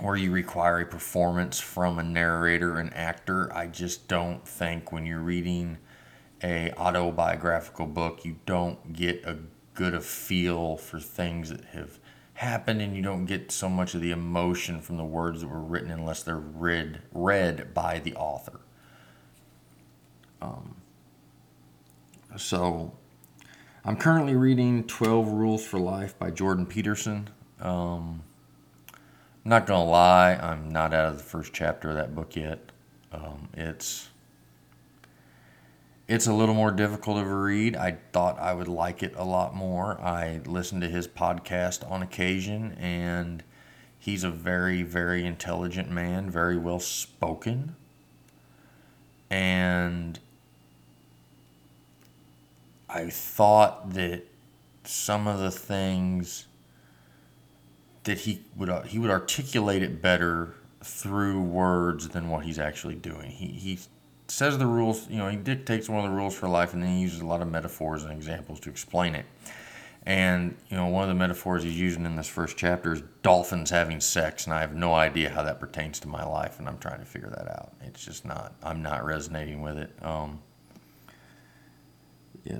or 0.00 0.16
you 0.16 0.30
require 0.30 0.80
a 0.80 0.86
performance 0.86 1.58
from 1.58 1.98
a 1.98 2.02
narrator 2.02 2.78
and 2.78 2.92
actor. 2.94 3.52
I 3.52 3.66
just 3.66 4.08
don't 4.08 4.46
think 4.46 4.92
when 4.92 5.06
you're 5.06 5.20
reading 5.20 5.78
a 6.42 6.72
autobiographical 6.72 7.86
book, 7.86 8.24
you 8.24 8.36
don't 8.46 8.92
get 8.92 9.24
a 9.24 9.38
good 9.74 9.94
a 9.94 10.00
feel 10.00 10.76
for 10.76 10.98
things 10.98 11.50
that 11.50 11.64
have 11.66 11.98
happened 12.38 12.80
and 12.80 12.94
you 12.94 13.02
don't 13.02 13.24
get 13.24 13.50
so 13.50 13.68
much 13.68 13.94
of 13.94 14.00
the 14.00 14.12
emotion 14.12 14.80
from 14.80 14.96
the 14.96 15.04
words 15.04 15.40
that 15.40 15.48
were 15.48 15.60
written 15.60 15.90
unless 15.90 16.22
they're 16.22 16.36
read 16.36 17.02
read 17.10 17.74
by 17.74 17.98
the 17.98 18.14
author. 18.14 18.60
Um, 20.40 20.76
so 22.36 22.92
I'm 23.84 23.96
currently 23.96 24.36
reading 24.36 24.84
12 24.84 25.28
Rules 25.28 25.66
for 25.66 25.80
Life 25.80 26.16
by 26.16 26.30
Jordan 26.30 26.64
Peterson. 26.64 27.28
Um, 27.60 28.22
I'm 28.92 29.50
not 29.50 29.66
gonna 29.66 29.90
lie, 29.90 30.34
I'm 30.34 30.68
not 30.68 30.94
out 30.94 31.08
of 31.08 31.18
the 31.18 31.24
first 31.24 31.52
chapter 31.52 31.90
of 31.90 31.96
that 31.96 32.14
book 32.14 32.36
yet. 32.36 32.70
Um, 33.10 33.48
it's 33.54 34.10
it's 36.08 36.26
a 36.26 36.32
little 36.32 36.54
more 36.54 36.70
difficult 36.70 37.18
of 37.18 37.26
a 37.26 37.34
read. 37.34 37.76
I 37.76 37.98
thought 38.12 38.38
I 38.38 38.54
would 38.54 38.66
like 38.66 39.02
it 39.02 39.14
a 39.14 39.24
lot 39.24 39.54
more. 39.54 40.00
I 40.00 40.40
listened 40.46 40.80
to 40.80 40.88
his 40.88 41.06
podcast 41.06 41.88
on 41.88 42.02
occasion, 42.02 42.72
and 42.80 43.44
he's 43.98 44.24
a 44.24 44.30
very, 44.30 44.82
very 44.82 45.26
intelligent 45.26 45.90
man, 45.90 46.30
very 46.30 46.56
well 46.56 46.80
spoken. 46.80 47.76
And 49.28 50.18
I 52.88 53.10
thought 53.10 53.92
that 53.92 54.24
some 54.84 55.26
of 55.26 55.38
the 55.38 55.50
things 55.50 56.46
that 58.04 58.20
he 58.20 58.40
would 58.56 58.70
he 58.86 58.98
would 58.98 59.10
articulate 59.10 59.82
it 59.82 60.00
better 60.00 60.54
through 60.82 61.42
words 61.42 62.08
than 62.08 62.30
what 62.30 62.46
he's 62.46 62.58
actually 62.58 62.94
doing. 62.94 63.30
He 63.30 63.48
he 63.48 63.78
says 64.28 64.58
the 64.58 64.66
rules, 64.66 65.08
you 65.08 65.16
know, 65.16 65.28
he 65.28 65.36
dictates 65.36 65.88
one 65.88 66.04
of 66.04 66.10
the 66.10 66.16
rules 66.16 66.34
for 66.34 66.48
life, 66.48 66.74
and 66.74 66.82
then 66.82 66.90
he 66.90 67.00
uses 67.00 67.20
a 67.20 67.26
lot 67.26 67.40
of 67.42 67.48
metaphors 67.48 68.04
and 68.04 68.12
examples 68.12 68.60
to 68.60 68.70
explain 68.70 69.14
it. 69.14 69.26
And 70.04 70.56
you 70.70 70.76
know, 70.76 70.86
one 70.86 71.02
of 71.02 71.08
the 71.08 71.14
metaphors 71.14 71.62
he's 71.62 71.78
using 71.78 72.06
in 72.06 72.16
this 72.16 72.28
first 72.28 72.56
chapter 72.56 72.92
is 72.92 73.02
dolphins 73.22 73.70
having 73.70 74.00
sex, 74.00 74.46
and 74.46 74.54
I 74.54 74.60
have 74.60 74.74
no 74.74 74.94
idea 74.94 75.28
how 75.28 75.42
that 75.42 75.60
pertains 75.60 76.00
to 76.00 76.08
my 76.08 76.24
life, 76.24 76.58
and 76.58 76.68
I'm 76.68 76.78
trying 76.78 77.00
to 77.00 77.04
figure 77.04 77.30
that 77.30 77.48
out. 77.50 77.72
It's 77.82 78.04
just 78.04 78.24
not. 78.24 78.54
I'm 78.62 78.82
not 78.82 79.04
resonating 79.04 79.60
with 79.60 79.76
it. 79.76 79.92
Um, 80.02 80.40
yeah, 82.44 82.58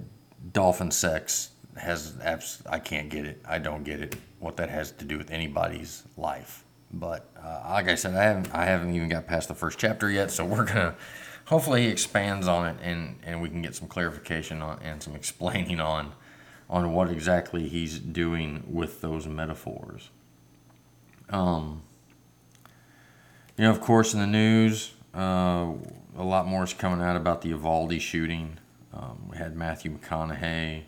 dolphin 0.52 0.90
sex 0.90 1.50
has 1.76 2.14
abs- 2.22 2.62
I 2.68 2.80
can't 2.80 3.08
get 3.08 3.24
it. 3.24 3.40
I 3.48 3.58
don't 3.58 3.84
get 3.84 4.00
it. 4.00 4.16
What 4.40 4.56
that 4.56 4.68
has 4.68 4.90
to 4.92 5.04
do 5.04 5.16
with 5.16 5.30
anybody's 5.30 6.02
life. 6.16 6.64
But 6.92 7.30
uh, 7.42 7.62
like 7.70 7.88
I 7.88 7.94
said, 7.94 8.14
I 8.14 8.24
haven't 8.24 8.54
I 8.54 8.64
haven't 8.64 8.94
even 8.94 9.08
got 9.08 9.26
past 9.26 9.48
the 9.48 9.54
first 9.54 9.78
chapter 9.78 10.10
yet, 10.10 10.30
so 10.30 10.44
we're 10.44 10.64
gonna 10.64 10.96
hopefully 11.48 11.82
he 11.82 11.88
expands 11.88 12.46
on 12.46 12.66
it 12.66 12.76
and, 12.82 13.16
and 13.24 13.40
we 13.40 13.48
can 13.48 13.62
get 13.62 13.74
some 13.74 13.88
clarification 13.88 14.62
on, 14.62 14.78
and 14.82 15.02
some 15.02 15.14
explaining 15.22 15.80
on 15.80 16.12
on 16.70 16.92
what 16.92 17.10
exactly 17.10 17.66
he's 17.66 17.98
doing 17.98 18.62
with 18.68 19.00
those 19.00 19.26
metaphors. 19.26 20.10
Um, 21.30 21.82
you 23.56 23.64
know, 23.64 23.70
of 23.70 23.80
course, 23.80 24.12
in 24.12 24.20
the 24.20 24.26
news, 24.26 24.92
uh, 25.14 25.72
a 26.16 26.22
lot 26.22 26.46
more 26.46 26.64
is 26.64 26.74
coming 26.74 27.00
out 27.00 27.16
about 27.16 27.40
the 27.40 27.48
Uvalde 27.48 28.00
shooting. 28.02 28.58
Um, 28.92 29.30
we 29.30 29.38
had 29.38 29.56
Matthew 29.56 29.96
McConaughey 29.96 30.82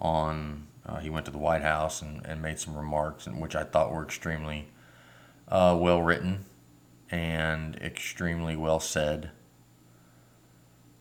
on. 0.00 0.66
Uh, 0.84 0.96
he 0.96 1.10
went 1.10 1.26
to 1.26 1.30
the 1.30 1.38
White 1.38 1.62
House 1.62 2.02
and, 2.02 2.24
and 2.26 2.42
made 2.42 2.58
some 2.58 2.76
remarks, 2.76 3.28
in 3.28 3.38
which 3.38 3.54
I 3.54 3.62
thought 3.62 3.92
were 3.92 4.02
extremely 4.02 4.66
uh, 5.46 5.76
well 5.78 6.02
written 6.02 6.44
and 7.10 7.76
extremely 7.76 8.56
well 8.56 8.80
said. 8.80 9.30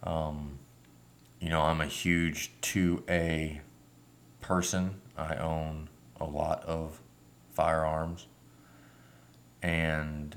Um, 0.03 0.59
you 1.39 1.49
know, 1.49 1.61
I'm 1.61 1.81
a 1.81 1.87
huge 1.87 2.51
2A 2.61 3.59
person. 4.41 5.01
I 5.17 5.35
own 5.35 5.89
a 6.19 6.25
lot 6.25 6.63
of 6.63 7.01
firearms. 7.51 8.27
And, 9.61 10.35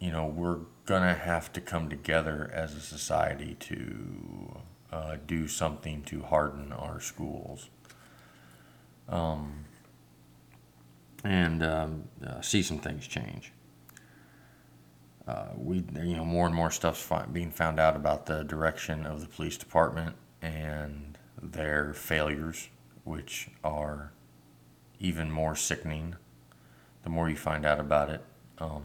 you 0.00 0.10
know, 0.10 0.26
we're 0.26 0.60
going 0.84 1.02
to 1.02 1.14
have 1.14 1.52
to 1.52 1.60
come 1.60 1.88
together 1.88 2.50
as 2.54 2.74
a 2.74 2.80
society 2.80 3.56
to 3.60 4.60
uh, 4.92 5.16
do 5.26 5.48
something 5.48 6.02
to 6.04 6.22
harden 6.22 6.72
our 6.72 7.00
schools. 7.00 7.68
Um, 9.08 9.64
and 11.24 11.62
um, 11.62 12.04
uh, 12.24 12.40
see 12.40 12.62
some 12.62 12.78
things 12.78 13.06
change 13.06 13.52
uh, 15.26 15.48
we 15.56 15.84
you 16.02 16.16
know 16.16 16.24
more 16.24 16.46
and 16.46 16.54
more 16.54 16.70
stuff's 16.70 17.10
being 17.32 17.50
found 17.50 17.80
out 17.80 17.96
about 17.96 18.26
the 18.26 18.44
direction 18.44 19.04
of 19.04 19.20
the 19.20 19.26
police 19.26 19.56
department 19.56 20.14
and 20.40 21.18
their 21.42 21.92
failures, 21.92 22.68
which 23.04 23.48
are 23.64 24.12
even 25.00 25.30
more 25.30 25.56
sickening. 25.56 26.16
The 27.02 27.10
more 27.10 27.28
you 27.28 27.36
find 27.36 27.64
out 27.64 27.80
about 27.80 28.10
it, 28.10 28.24
um, 28.58 28.84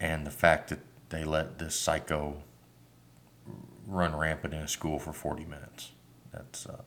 and 0.00 0.26
the 0.26 0.30
fact 0.30 0.68
that 0.70 0.80
they 1.10 1.24
let 1.24 1.58
this 1.58 1.78
psycho 1.78 2.42
run 3.86 4.16
rampant 4.16 4.54
in 4.54 4.60
a 4.60 4.68
school 4.68 4.98
for 4.98 5.12
40 5.12 5.44
minutes, 5.44 5.92
that's 6.32 6.66
uh, 6.66 6.82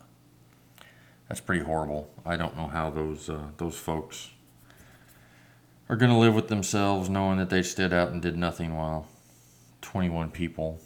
that's 1.27 1.41
pretty 1.41 1.63
horrible. 1.63 2.09
I 2.25 2.35
don't 2.35 2.57
know 2.57 2.67
how 2.67 2.89
those 2.89 3.29
uh, 3.29 3.49
those 3.57 3.77
folks 3.77 4.31
are 5.89 5.95
going 5.95 6.11
to 6.11 6.17
live 6.17 6.35
with 6.35 6.49
themselves 6.49 7.09
knowing 7.09 7.37
that 7.37 7.49
they 7.49 7.63
stood 7.63 7.93
out 7.93 8.11
and 8.11 8.21
did 8.21 8.37
nothing 8.37 8.75
while 8.75 9.07
21 9.81 10.31
people, 10.31 10.79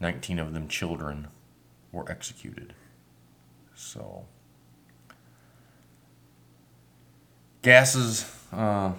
19 0.00 0.38
of 0.38 0.52
them 0.52 0.68
children, 0.68 1.28
were 1.92 2.10
executed. 2.10 2.74
So, 3.74 4.26
gases, 7.62 8.30
uh, 8.52 8.92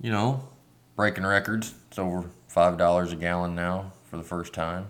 you 0.00 0.10
know, 0.10 0.48
breaking 0.96 1.24
records. 1.24 1.74
It's 1.88 1.98
over 1.98 2.30
$5 2.52 3.12
a 3.12 3.16
gallon 3.16 3.54
now 3.54 3.92
for 4.10 4.16
the 4.16 4.24
first 4.24 4.52
time 4.52 4.88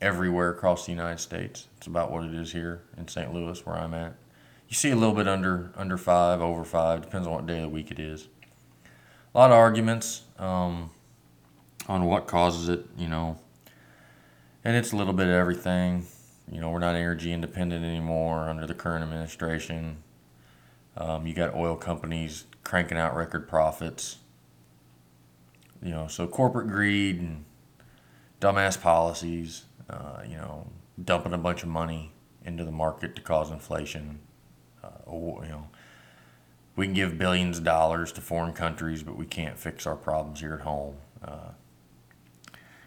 everywhere 0.00 0.50
across 0.50 0.84
the 0.84 0.92
United 0.92 1.20
States. 1.20 1.68
It's 1.78 1.86
about 1.86 2.12
what 2.12 2.24
it 2.24 2.34
is 2.34 2.52
here 2.52 2.82
in 2.98 3.08
St. 3.08 3.32
Louis, 3.32 3.64
where 3.64 3.76
I'm 3.76 3.94
at. 3.94 4.14
You 4.68 4.74
see 4.74 4.90
a 4.90 4.96
little 4.96 5.14
bit 5.14 5.26
under 5.26 5.72
under 5.76 5.96
five, 5.96 6.42
over 6.42 6.62
five, 6.62 7.00
depends 7.00 7.26
on 7.26 7.32
what 7.32 7.46
day 7.46 7.56
of 7.56 7.62
the 7.62 7.68
week 7.70 7.90
it 7.90 7.98
is 7.98 8.28
a 9.34 9.38
lot 9.38 9.50
of 9.50 9.56
arguments 9.56 10.22
um, 10.38 10.90
on 11.88 12.04
what 12.04 12.26
causes 12.26 12.68
it, 12.68 12.86
you 12.96 13.08
know, 13.08 13.38
and 14.64 14.76
it's 14.76 14.92
a 14.92 14.96
little 14.96 15.12
bit 15.12 15.26
of 15.26 15.34
everything. 15.34 16.06
You 16.50 16.60
know, 16.60 16.70
we're 16.70 16.78
not 16.78 16.94
energy 16.94 17.32
independent 17.32 17.84
anymore 17.84 18.48
under 18.48 18.66
the 18.66 18.74
current 18.74 19.02
administration. 19.02 19.98
Um, 20.96 21.26
you 21.26 21.34
got 21.34 21.54
oil 21.54 21.76
companies 21.76 22.44
cranking 22.64 22.98
out 22.98 23.14
record 23.14 23.48
profits. 23.48 24.18
You 25.82 25.90
know, 25.90 26.08
so 26.08 26.26
corporate 26.26 26.68
greed 26.68 27.20
and 27.20 27.44
dumbass 28.40 28.80
policies. 28.80 29.64
Uh, 29.88 30.22
you 30.28 30.36
know, 30.36 30.66
dumping 31.02 31.32
a 31.32 31.38
bunch 31.38 31.62
of 31.62 31.68
money 31.68 32.12
into 32.44 32.64
the 32.64 32.72
market 32.72 33.14
to 33.16 33.22
cause 33.22 33.50
inflation. 33.50 34.18
Uh, 34.82 34.88
you 35.06 35.48
know, 35.48 35.68
we 36.78 36.86
can 36.86 36.94
give 36.94 37.18
billions 37.18 37.58
of 37.58 37.64
dollars 37.64 38.12
to 38.12 38.20
foreign 38.20 38.52
countries, 38.52 39.02
but 39.02 39.16
we 39.16 39.26
can't 39.26 39.58
fix 39.58 39.84
our 39.84 39.96
problems 39.96 40.38
here 40.38 40.54
at 40.54 40.60
home. 40.60 40.94
Uh, 41.20 41.50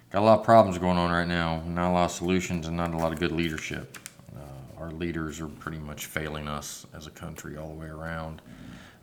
got 0.10 0.21
a 0.21 0.25
lot 0.25 0.39
of 0.39 0.45
problems 0.45 0.77
going 0.77 0.98
on 0.98 1.12
right 1.12 1.27
now, 1.27 1.62
not 1.67 1.91
a 1.91 1.93
lot 1.93 2.05
of 2.05 2.12
solutions, 2.12 2.67
and 2.67 2.77
not 2.77 2.93
a 2.93 2.98
lot 2.98 3.12
of 3.12 3.19
good 3.19 3.33
leadership. 3.33 4.00
Uh, 4.33 4.79
our 4.81 4.91
leaders 4.91 5.41
are 5.41 5.50
pretty 5.50 5.77
much 5.77 6.05
failing 6.05 6.48
us 6.48 6.88
as 6.93 7.05
a 7.05 7.12
country 7.12 7.57
all 7.57 7.67
the 7.67 7.74
way 7.74 7.88
around. 7.88 8.41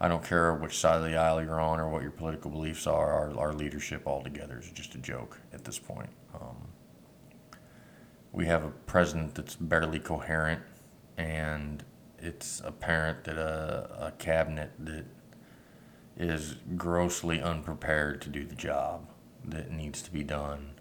I 0.00 0.08
don't 0.08 0.24
care 0.24 0.54
which 0.54 0.78
side 0.78 0.96
of 0.96 1.04
the 1.04 1.18
aisle 1.18 1.44
you're 1.44 1.60
on 1.60 1.78
or 1.78 1.90
what 1.90 2.00
your 2.00 2.10
political 2.10 2.50
beliefs 2.50 2.86
are, 2.86 3.12
our, 3.12 3.38
our 3.38 3.52
leadership 3.52 4.06
altogether 4.06 4.58
is 4.58 4.70
just 4.70 4.94
a 4.94 4.98
joke 4.98 5.38
at 5.52 5.64
this 5.66 5.78
point. 5.78 6.08
Um, 6.34 6.56
we 8.32 8.46
have 8.46 8.64
a 8.64 8.70
president 8.86 9.34
that's 9.34 9.54
barely 9.54 9.98
coherent, 9.98 10.62
and 11.18 11.84
it's 12.20 12.60
apparent 12.64 13.24
that 13.24 13.38
a, 13.38 14.06
a 14.06 14.12
cabinet 14.18 14.72
that 14.78 15.04
is 16.16 16.56
grossly 16.76 17.40
unprepared 17.40 18.20
to 18.22 18.28
do 18.28 18.44
the 18.44 18.54
job 18.54 19.08
that 19.44 19.70
needs 19.70 20.02
to 20.02 20.10
be 20.10 20.22
done. 20.22 20.72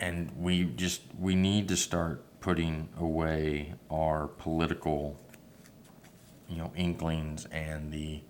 And 0.00 0.32
we 0.36 0.64
just 0.64 1.02
we 1.18 1.36
need 1.36 1.68
to 1.68 1.76
start 1.76 2.24
putting 2.40 2.88
away 2.98 3.74
our 3.88 4.26
political 4.26 5.16
you 6.48 6.56
know 6.56 6.72
inklings 6.76 7.46
and 7.52 7.92
the 7.92 8.20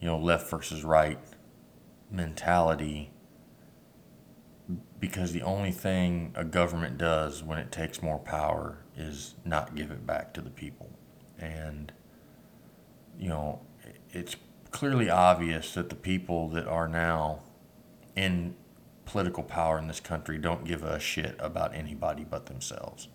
you 0.00 0.06
know 0.06 0.16
left 0.16 0.48
versus 0.48 0.84
right 0.84 1.18
mentality 2.10 3.10
because 5.08 5.32
the 5.32 5.42
only 5.42 5.70
thing 5.70 6.32
a 6.34 6.44
government 6.44 6.98
does 6.98 7.42
when 7.42 7.58
it 7.58 7.70
takes 7.72 8.02
more 8.02 8.18
power 8.18 8.78
is 8.96 9.34
not 9.44 9.74
give 9.74 9.90
it 9.90 10.06
back 10.06 10.32
to 10.34 10.40
the 10.40 10.50
people 10.50 10.90
and 11.38 11.92
you 13.18 13.28
know 13.28 13.60
it's 14.10 14.36
clearly 14.70 15.10
obvious 15.10 15.74
that 15.74 15.88
the 15.88 15.94
people 15.94 16.48
that 16.48 16.66
are 16.66 16.88
now 16.88 17.40
in 18.16 18.54
political 19.04 19.42
power 19.42 19.78
in 19.78 19.86
this 19.88 20.00
country 20.00 20.38
don't 20.38 20.64
give 20.64 20.82
a 20.82 20.98
shit 20.98 21.36
about 21.38 21.74
anybody 21.74 22.24
but 22.24 22.46
themselves 22.46 23.08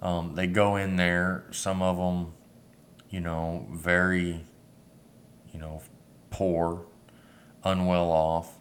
um, 0.00 0.34
they 0.34 0.46
go 0.46 0.76
in 0.76 0.96
there, 0.96 1.44
some 1.50 1.82
of 1.82 1.96
them, 1.96 2.32
you 3.10 3.20
know, 3.20 3.66
very, 3.72 4.44
you 5.52 5.58
know, 5.58 5.82
poor, 6.30 6.86
unwell 7.64 8.10
off. 8.10 8.58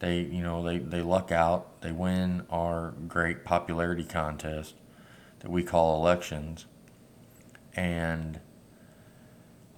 They, 0.00 0.20
you 0.20 0.42
know, 0.42 0.64
they, 0.64 0.78
they 0.78 1.00
luck 1.00 1.30
out. 1.30 1.73
They 1.84 1.92
win 1.92 2.46
our 2.48 2.94
great 3.06 3.44
popularity 3.44 4.04
contest 4.04 4.74
that 5.40 5.50
we 5.50 5.62
call 5.62 6.00
elections. 6.00 6.64
And 7.76 8.40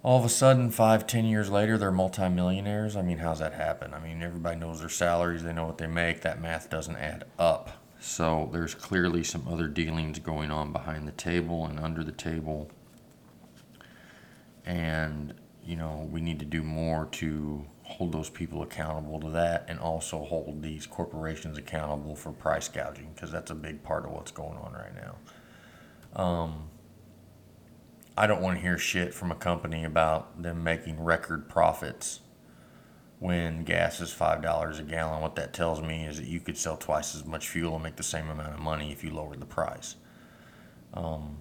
all 0.03 0.17
of 0.17 0.23
a 0.23 0.29
sudden, 0.29 0.71
five, 0.71 1.05
ten 1.05 1.25
years 1.25 1.49
later, 1.49 1.77
they're 1.77 1.91
multimillionaires. 1.91 2.95
I 2.95 3.01
mean, 3.01 3.17
how's 3.17 3.39
that 3.39 3.55
happen? 3.55 3.93
I 3.93 3.99
mean, 3.99 4.23
everybody 4.23 4.55
knows 4.55 4.79
their 4.79 4.87
salaries, 4.87 5.43
they 5.43 5.51
know 5.51 5.65
what 5.65 5.79
they 5.79 5.87
make. 5.87 6.21
That 6.21 6.39
math 6.39 6.69
doesn't 6.69 6.95
add 6.95 7.25
up. 7.37 7.83
So 7.99 8.47
there's 8.53 8.73
clearly 8.73 9.21
some 9.25 9.45
other 9.45 9.67
dealings 9.67 10.19
going 10.19 10.49
on 10.49 10.71
behind 10.71 11.09
the 11.09 11.11
table 11.11 11.65
and 11.65 11.77
under 11.77 12.05
the 12.05 12.13
table. 12.13 12.71
And, 14.65 15.33
you 15.61 15.75
know, 15.75 16.07
we 16.09 16.21
need 16.21 16.39
to 16.39 16.45
do 16.45 16.63
more 16.63 17.09
to 17.13 17.65
hold 17.87 18.11
those 18.11 18.29
people 18.29 18.61
accountable 18.61 19.19
to 19.19 19.29
that 19.29 19.65
and 19.69 19.79
also 19.79 20.23
hold 20.25 20.61
these 20.61 20.85
corporations 20.85 21.57
accountable 21.57 22.15
for 22.15 22.31
price 22.31 22.67
gouging 22.67 23.09
because 23.15 23.31
that's 23.31 23.49
a 23.49 23.55
big 23.55 23.81
part 23.81 24.05
of 24.05 24.11
what's 24.11 24.31
going 24.31 24.57
on 24.57 24.73
right 24.73 24.93
now. 24.93 26.21
Um, 26.21 26.69
I 28.17 28.27
don't 28.27 28.41
want 28.41 28.57
to 28.57 28.61
hear 28.61 28.77
shit 28.77 29.13
from 29.13 29.31
a 29.31 29.35
company 29.35 29.85
about 29.85 30.41
them 30.41 30.63
making 30.63 31.01
record 31.01 31.47
profits 31.47 32.19
when 33.19 33.63
gas 33.63 34.01
is 34.01 34.11
five 34.11 34.41
dollars 34.41 34.79
a 34.79 34.83
gallon. 34.83 35.21
What 35.21 35.35
that 35.35 35.53
tells 35.53 35.81
me 35.81 36.05
is 36.05 36.17
that 36.17 36.27
you 36.27 36.39
could 36.39 36.57
sell 36.57 36.77
twice 36.77 37.15
as 37.15 37.25
much 37.25 37.47
fuel 37.47 37.75
and 37.75 37.83
make 37.83 37.95
the 37.95 38.03
same 38.03 38.29
amount 38.29 38.53
of 38.53 38.59
money 38.59 38.91
if 38.91 39.03
you 39.03 39.11
lowered 39.11 39.39
the 39.39 39.45
price. 39.45 39.95
Um, 40.93 41.37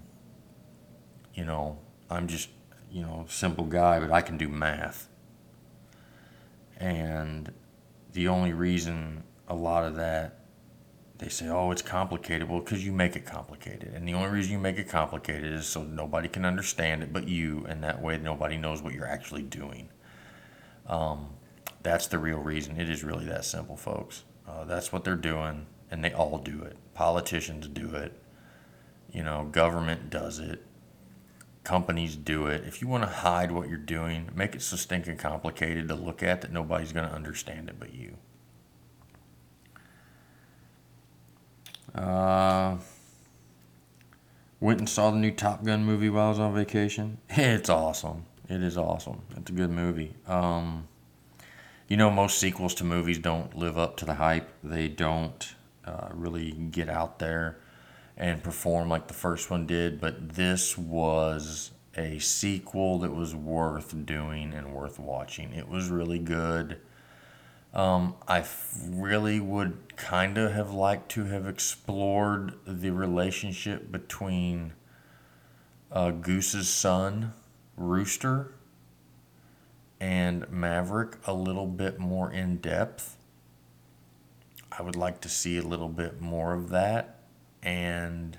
you 1.35 1.45
know, 1.45 1.79
I'm 2.09 2.29
just 2.29 2.50
you 2.91 3.03
know 3.03 3.25
a 3.26 3.31
simple 3.31 3.65
guy, 3.65 3.99
but 3.99 4.12
I 4.12 4.21
can 4.21 4.37
do 4.37 4.49
math, 4.49 5.09
and 6.76 7.52
the 8.12 8.28
only 8.28 8.52
reason 8.52 9.23
a 9.49 9.54
lot 9.54 9.85
of 9.85 9.97
that 9.97 10.47
they 11.18 11.28
say, 11.28 11.49
oh, 11.49 11.71
it's 11.71 11.83
complicated. 11.83 12.49
Well, 12.49 12.61
because 12.61 12.85
you 12.85 12.92
make 12.92 13.16
it 13.16 13.25
complicated. 13.25 13.95
And 13.95 14.06
the 14.06 14.14
only 14.14 14.28
reason 14.28 14.52
you 14.52 14.59
make 14.59 14.78
it 14.78 14.88
complicated 14.88 15.52
is 15.52 15.66
so 15.66 15.83
nobody 15.83 16.28
can 16.28 16.45
understand 16.45 17.02
it 17.02 17.12
but 17.12 17.26
you, 17.26 17.64
and 17.68 17.83
that 17.85 18.02
way 18.02 18.18
nobody 18.18 18.56
knows 18.56 18.83
what 18.83 18.92
you're 18.92 19.06
actually 19.06 19.43
doing. 19.43 19.89
Um, 20.86 21.30
that's 21.82 22.06
the 22.06 22.19
real 22.19 22.39
reason. 22.39 22.78
It 22.78 22.91
is 22.91 23.02
really 23.02 23.25
that 23.26 23.45
simple, 23.45 23.76
folks. 23.76 24.25
Uh, 24.47 24.65
that's 24.65 24.93
what 24.93 25.04
they're 25.04 25.15
doing, 25.15 25.67
and 25.91 26.04
they 26.04 26.12
all 26.12 26.39
do 26.39 26.62
it. 26.62 26.76
Politicians 26.95 27.69
do 27.69 27.95
it. 27.95 28.12
You 29.10 29.23
know, 29.23 29.49
government 29.50 30.10
does 30.10 30.39
it. 30.39 30.66
Companies 31.67 32.15
do 32.15 32.47
it. 32.47 32.63
If 32.65 32.81
you 32.81 32.87
want 32.87 33.02
to 33.02 33.09
hide 33.09 33.50
what 33.50 33.69
you're 33.69 33.76
doing, 33.76 34.31
make 34.37 34.55
it 34.55 34.63
so 34.63 34.76
stinking 34.76 35.17
complicated 35.17 35.89
to 35.89 35.97
look 35.97 36.23
at 36.23 36.43
that 36.43 36.52
nobody's 36.52 36.93
going 36.93 37.09
to 37.09 37.13
understand 37.13 37.69
it 37.69 37.75
but 37.81 37.93
you. 37.93 38.17
Uh, 41.93 42.76
went 44.61 44.79
and 44.79 44.89
saw 44.89 45.11
the 45.11 45.17
new 45.17 45.33
Top 45.33 45.65
Gun 45.65 45.85
movie 45.85 46.09
while 46.09 46.26
I 46.26 46.29
was 46.29 46.39
on 46.39 46.55
vacation. 46.55 47.19
It's 47.31 47.69
awesome. 47.69 48.26
It 48.49 48.63
is 48.63 48.79
awesome. 48.79 49.23
It's 49.37 49.50
a 49.50 49.52
good 49.52 49.71
movie. 49.71 50.15
Um, 50.29 50.87
you 51.89 51.97
know, 51.97 52.13
most 52.13 52.39
sequels 52.39 52.75
to 52.75 52.85
movies 52.85 53.19
don't 53.19 53.59
live 53.59 53.76
up 53.76 53.97
to 53.97 54.05
the 54.05 54.15
hype. 54.15 54.49
They 54.63 54.87
don't 54.87 55.52
uh, 55.85 56.11
really 56.13 56.52
get 56.52 56.89
out 56.89 57.19
there 57.19 57.59
and 58.17 58.43
perform 58.43 58.89
like 58.89 59.09
the 59.09 59.15
first 59.15 59.50
one 59.50 59.67
did. 59.67 60.00
But 60.00 60.31
this 60.31 60.76
was 60.76 61.71
a 61.97 62.19
sequel 62.19 62.99
that 63.00 63.15
was 63.15 63.35
worth 63.35 64.07
doing 64.07 64.55
and 64.55 64.73
worth 64.73 64.99
watching. 64.99 65.52
It 65.52 65.69
was 65.69 65.89
really 65.89 66.19
good. 66.19 66.79
Um, 67.75 68.15
I 68.26 68.45
really 68.89 69.39
would 69.39 69.97
kind 69.97 70.39
of 70.39 70.52
have 70.52 70.73
liked 70.73 71.11
to 71.13 71.25
have 71.25 71.47
explored 71.47 72.55
the 72.67 72.91
relationship 72.91 73.93
between 73.93 74.73
uh, 75.93 76.11
Goose's 76.11 76.69
son, 76.69 77.35
Rooster, 77.76 78.52
and 80.00 80.50
Maverick 80.50 81.17
a 81.26 81.35
little 81.35 81.67
bit 81.67 81.99
more 81.99 82.33
in 82.33 82.59
depth. 82.59 83.17
I 84.73 84.83
would 84.83 84.97
like 84.97 85.21
to 85.23 85.29
see 85.29 85.59
a 85.59 85.63
little 85.63 85.89
bit 85.89 86.21
more 86.21 86.55
of 86.55 86.71
that. 86.71 87.16
And 87.67 88.39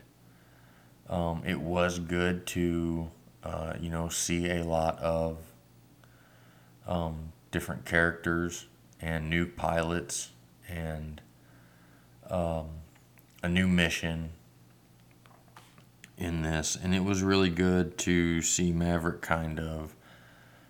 um, 1.10 1.44
it 1.46 1.60
was 1.60 2.00
good 2.00 2.48
to, 2.48 3.12
uh, 3.44 3.74
you 3.80 3.90
know, 3.90 4.08
see 4.08 4.50
a 4.50 4.64
lot 4.64 4.98
of 5.00 5.38
um, 6.88 7.34
different 7.52 7.86
characters 7.86 8.68
and 9.02 9.30
new 9.30 9.46
pilots 9.46 10.32
and 10.70 11.22
um, 12.30 12.68
a 13.44 13.50
new 13.50 13.68
mission 13.68 14.30
in 16.18 16.42
this. 16.42 16.78
And 16.82 16.96
it 16.96 17.04
was 17.04 17.22
really 17.22 17.50
good 17.50 17.98
to 18.00 18.42
see 18.42 18.72
Maverick 18.72 19.22
kind 19.22 19.60
of 19.60 19.94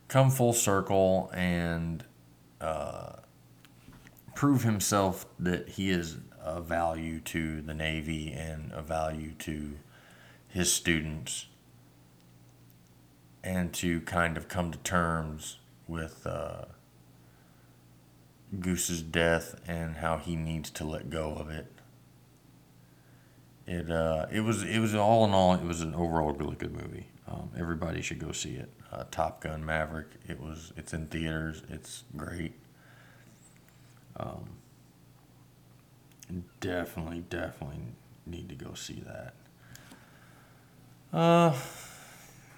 come 0.07 0.31
full 0.31 0.53
circle 0.53 1.29
and 1.33 2.03
uh, 2.59 3.13
prove 4.35 4.63
himself 4.63 5.25
that 5.39 5.69
he 5.69 5.89
is 5.89 6.17
a 6.55 6.61
value 6.61 7.19
to 7.19 7.61
the 7.61 7.73
Navy 7.73 8.31
and 8.31 8.71
a 8.73 8.81
value 8.81 9.33
to 9.39 9.73
his 10.47 10.71
students, 10.71 11.47
and 13.43 13.73
to 13.73 14.01
kind 14.01 14.37
of 14.37 14.47
come 14.47 14.71
to 14.71 14.77
terms 14.79 15.57
with 15.87 16.25
uh, 16.25 16.65
Goose's 18.59 19.01
death 19.01 19.59
and 19.67 19.97
how 19.97 20.17
he 20.17 20.35
needs 20.35 20.69
to 20.71 20.85
let 20.85 21.09
go 21.09 21.33
of 21.33 21.49
it. 21.49 21.71
It 23.65 23.91
uh, 23.91 24.27
it 24.31 24.41
was 24.41 24.63
it 24.63 24.79
was 24.79 24.95
all 24.95 25.25
in 25.25 25.31
all 25.31 25.53
it 25.53 25.63
was 25.63 25.81
an 25.81 25.93
overall 25.93 26.31
really 26.31 26.55
good 26.55 26.73
movie. 26.73 27.07
Um, 27.27 27.51
everybody 27.57 28.01
should 28.01 28.19
go 28.19 28.31
see 28.31 28.53
it. 28.53 28.69
Uh, 28.91 29.03
Top 29.11 29.41
Gun 29.41 29.65
Maverick. 29.65 30.07
It 30.27 30.39
was. 30.41 30.71
It's 30.77 30.93
in 30.93 31.07
theaters. 31.07 31.63
It's 31.69 32.05
great. 32.15 32.53
Um, 34.15 34.49
definitely, 36.59 37.23
definitely 37.29 37.79
need 38.25 38.49
to 38.49 38.55
go 38.55 38.73
see 38.73 39.03
that. 39.05 39.33
Uh, 41.17 41.55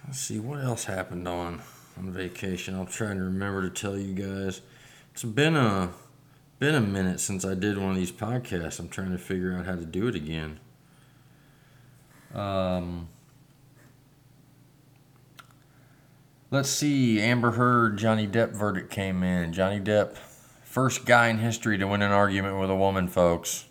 let's 0.06 0.20
see 0.20 0.40
what 0.40 0.64
else 0.64 0.86
happened 0.86 1.28
on 1.28 1.62
on 1.98 2.12
vacation. 2.12 2.76
I'm 2.76 2.88
trying 2.88 3.18
to 3.18 3.24
remember 3.24 3.62
to 3.62 3.70
tell 3.70 3.98
you 3.98 4.14
guys. 4.14 4.62
It's 5.14 5.24
been 5.24 5.56
a 5.56 5.92
been 6.58 6.76
a 6.76 6.82
minute 6.82 7.20
since 7.20 7.46
I 7.46 7.54
did 7.54 7.78
one 7.78 7.92
of 7.92 7.96
these 7.96 8.12
podcasts. 8.12 8.80
I'm 8.80 8.90
trying 8.90 9.12
to 9.12 9.18
figure 9.18 9.54
out 9.54 9.66
how 9.66 9.76
to 9.76 9.86
do 9.86 10.08
it 10.08 10.16
again. 10.16 10.60
Um 12.34 13.10
Let's 16.52 16.70
see. 16.70 17.22
Amber 17.22 17.52
Heard, 17.52 17.98
Johnny 17.98 18.28
Depp 18.28 18.52
verdict 18.54 18.90
came 18.90 19.22
in. 19.22 19.54
Johnny 19.54 19.80
Depp, 19.80 20.18
first 20.70 21.04
guy 21.04 21.30
in 21.30 21.40
history 21.40 21.80
to 21.80 21.88
win 21.88 22.04
an 22.04 22.12
argument 22.12 22.60
with 22.60 22.70
a 22.70 22.76
woman, 22.76 23.08
folks. 23.08 23.66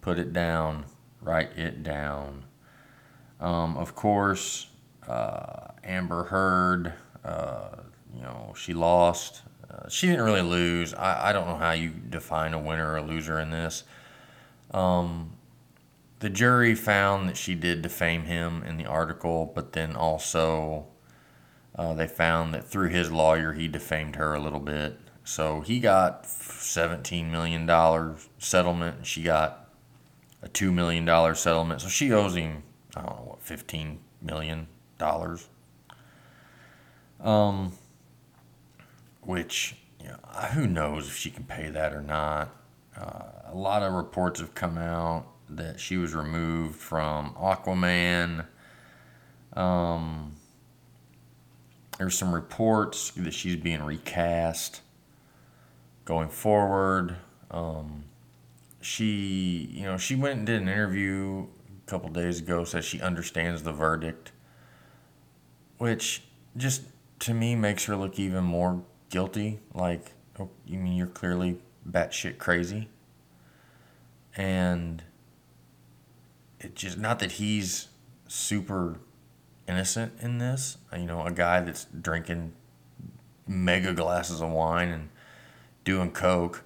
Put 0.00 0.18
it 0.18 0.32
down. 0.32 0.86
Write 1.20 1.56
it 1.56 1.84
down. 1.84 2.44
Um, 3.38 3.76
of 3.76 3.94
course, 3.94 4.66
uh, 5.06 5.68
Amber 5.84 6.24
Heard, 6.24 6.94
uh, 7.24 7.76
you 8.12 8.22
know, 8.22 8.54
she 8.56 8.74
lost. 8.74 9.42
Uh, 9.70 9.88
she 9.88 10.08
didn't 10.08 10.24
really 10.24 10.42
lose. 10.42 10.92
I, 10.94 11.28
I 11.28 11.32
don't 11.32 11.46
know 11.46 11.56
how 11.56 11.70
you 11.70 11.90
define 11.90 12.54
a 12.54 12.58
winner 12.58 12.90
or 12.90 12.96
a 12.96 13.02
loser 13.02 13.38
in 13.38 13.50
this. 13.50 13.84
Um, 14.72 15.34
the 16.18 16.28
jury 16.28 16.74
found 16.74 17.28
that 17.28 17.36
she 17.36 17.54
did 17.54 17.82
defame 17.82 18.24
him 18.24 18.64
in 18.64 18.78
the 18.78 18.86
article, 18.86 19.52
but 19.54 19.74
then 19.74 19.94
also 19.94 20.86
uh, 21.76 21.94
they 21.94 22.08
found 22.08 22.52
that 22.54 22.66
through 22.66 22.88
his 22.88 23.12
lawyer 23.12 23.52
he 23.52 23.68
defamed 23.68 24.16
her 24.16 24.34
a 24.34 24.40
little 24.40 24.60
bit. 24.60 24.98
So 25.24 25.60
he 25.60 25.78
got 25.80 26.24
$17 26.24 27.30
million 27.30 28.16
settlement, 28.38 28.96
and 28.98 29.06
she 29.06 29.22
got 29.22 29.68
a 30.42 30.48
$2 30.48 30.72
million 30.72 31.34
settlement. 31.34 31.80
So 31.80 31.88
she 31.88 32.12
owes 32.12 32.34
him, 32.34 32.62
I 32.96 33.02
don't 33.02 33.16
know, 33.16 33.24
what, 33.24 33.44
$15 33.44 33.98
million. 34.20 34.66
Um, 37.20 37.72
which, 39.22 39.76
you 40.00 40.08
know, 40.08 40.16
who 40.52 40.66
knows 40.66 41.08
if 41.08 41.16
she 41.16 41.30
can 41.30 41.44
pay 41.44 41.70
that 41.70 41.92
or 41.92 42.02
not. 42.02 42.54
Uh, 42.96 43.22
a 43.46 43.54
lot 43.54 43.82
of 43.82 43.92
reports 43.92 44.40
have 44.40 44.54
come 44.54 44.78
out 44.78 45.26
that 45.48 45.78
she 45.80 45.96
was 45.96 46.14
removed 46.14 46.76
from 46.76 47.34
Aquaman. 47.34 48.46
Um, 49.54 50.36
there's 51.98 52.16
some 52.16 52.34
reports 52.34 53.10
that 53.16 53.34
she's 53.34 53.56
being 53.56 53.82
recast 53.82 54.80
going 56.04 56.28
forward. 56.28 57.16
Um, 57.50 58.04
she, 58.80 59.68
you 59.72 59.84
know, 59.84 59.96
she 59.96 60.14
went 60.14 60.38
and 60.38 60.46
did 60.46 60.60
an 60.62 60.68
interview 60.68 61.46
a 61.86 61.90
couple 61.90 62.08
days 62.08 62.40
ago, 62.40 62.64
says 62.64 62.84
she 62.84 63.00
understands 63.00 63.62
the 63.62 63.72
verdict, 63.72 64.32
which 65.78 66.22
just 66.56 66.82
to 67.20 67.34
me 67.34 67.54
makes 67.54 67.84
her 67.84 67.96
look 67.96 68.18
even 68.18 68.44
more 68.44 68.82
guilty. 69.10 69.60
Like, 69.74 70.12
oh, 70.38 70.50
you 70.66 70.78
mean 70.78 70.94
you're 70.94 71.06
clearly 71.06 71.58
batshit 71.88 72.38
crazy? 72.38 72.88
And 74.36 75.02
it 76.58 76.74
just, 76.74 76.98
not 76.98 77.18
that 77.18 77.32
he's 77.32 77.88
super 78.26 78.98
innocent 79.68 80.14
in 80.20 80.38
this. 80.38 80.78
You 80.96 81.04
know, 81.04 81.24
a 81.24 81.30
guy 81.30 81.60
that's 81.60 81.84
drinking 81.84 82.54
mega 83.46 83.92
glasses 83.92 84.40
of 84.40 84.50
wine 84.50 84.88
and 84.88 85.08
doing 85.84 86.10
coke. 86.10 86.64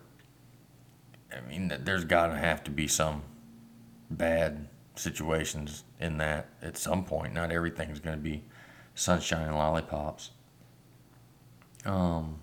I 1.35 1.41
mean, 1.49 1.73
there's 1.81 2.05
got 2.05 2.29
to 2.29 2.37
have 2.37 2.65
to 2.65 2.71
be 2.71 2.89
some 2.89 3.23
bad 4.11 4.69
situations 4.95 5.85
in 6.01 6.19
that 6.19 6.49
at 6.63 6.77
some 6.77 7.05
point. 7.05 7.35
Not 7.35 7.51
everything's 7.51 8.01
going 8.01 8.17
to 8.17 8.23
be 8.23 8.45
sunshine 8.95 9.49
and 9.49 9.57
lollipops. 9.57 10.31
Um, 11.85 12.41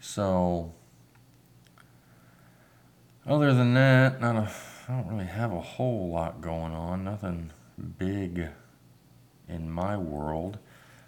so, 0.00 0.72
other 3.26 3.54
than 3.54 3.74
that, 3.74 4.20
not 4.20 4.36
a, 4.36 4.50
I 4.88 4.96
don't 4.96 5.08
really 5.08 5.26
have 5.26 5.52
a 5.52 5.60
whole 5.60 6.10
lot 6.10 6.40
going 6.40 6.72
on. 6.72 7.04
Nothing 7.04 7.52
big 7.98 8.48
in 9.48 9.70
my 9.70 9.96
world. 9.96 10.58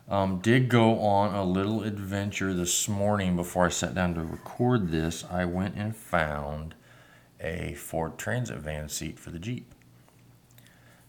Um, 0.07 0.39
did 0.41 0.69
go 0.69 1.01
on 1.01 1.35
a 1.35 1.45
little 1.45 1.83
adventure 1.83 2.53
this 2.53 2.89
morning 2.89 3.37
before 3.37 3.65
I 3.65 3.71
sat 3.71 3.95
down 3.95 4.15
to 4.15 4.23
record 4.23 4.91
this. 4.91 5.25
I 5.31 5.47
went 5.47 5.77
and 5.77 5.97
found 5.97 6.75
a 7.41 7.73
Ford 7.75 8.19
Transit 8.19 8.59
van 8.59 8.91
seat 8.91 9.19
for 9.19 9.31
the 9.31 9.39
Jeep. 9.39 9.75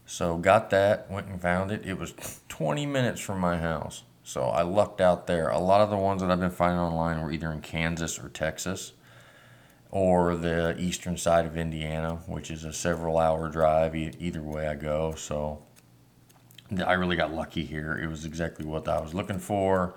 So 0.06 0.38
got 0.38 0.70
that, 0.70 1.10
went 1.10 1.26
and 1.26 1.42
found 1.42 1.72
it. 1.72 1.84
It 1.84 1.98
was 1.98 2.14
20 2.48 2.86
minutes 2.86 3.20
from 3.20 3.38
my 3.38 3.58
house. 3.58 4.04
So 4.22 4.44
I 4.44 4.62
lucked 4.62 5.02
out 5.02 5.26
there. 5.26 5.50
A 5.50 5.58
lot 5.58 5.82
of 5.82 5.90
the 5.90 5.96
ones 5.96 6.22
that 6.22 6.30
I've 6.30 6.40
been 6.40 6.50
finding 6.50 6.78
online 6.78 7.20
were 7.20 7.30
either 7.30 7.52
in 7.52 7.60
Kansas 7.60 8.18
or 8.18 8.30
Texas 8.30 8.92
or 9.90 10.36
the 10.36 10.74
eastern 10.78 11.18
side 11.18 11.44
of 11.44 11.56
Indiana, 11.56 12.16
which 12.26 12.50
is 12.50 12.64
a 12.64 12.72
several 12.72 13.18
hour 13.18 13.48
drive 13.50 13.94
either 13.94 14.42
way 14.42 14.68
I 14.68 14.74
go. 14.74 15.14
So 15.16 15.65
I 16.84 16.94
really 16.94 17.16
got 17.16 17.32
lucky 17.32 17.64
here. 17.64 17.98
It 17.98 18.08
was 18.08 18.24
exactly 18.24 18.64
what 18.64 18.88
I 18.88 19.00
was 19.00 19.14
looking 19.14 19.38
for. 19.38 19.94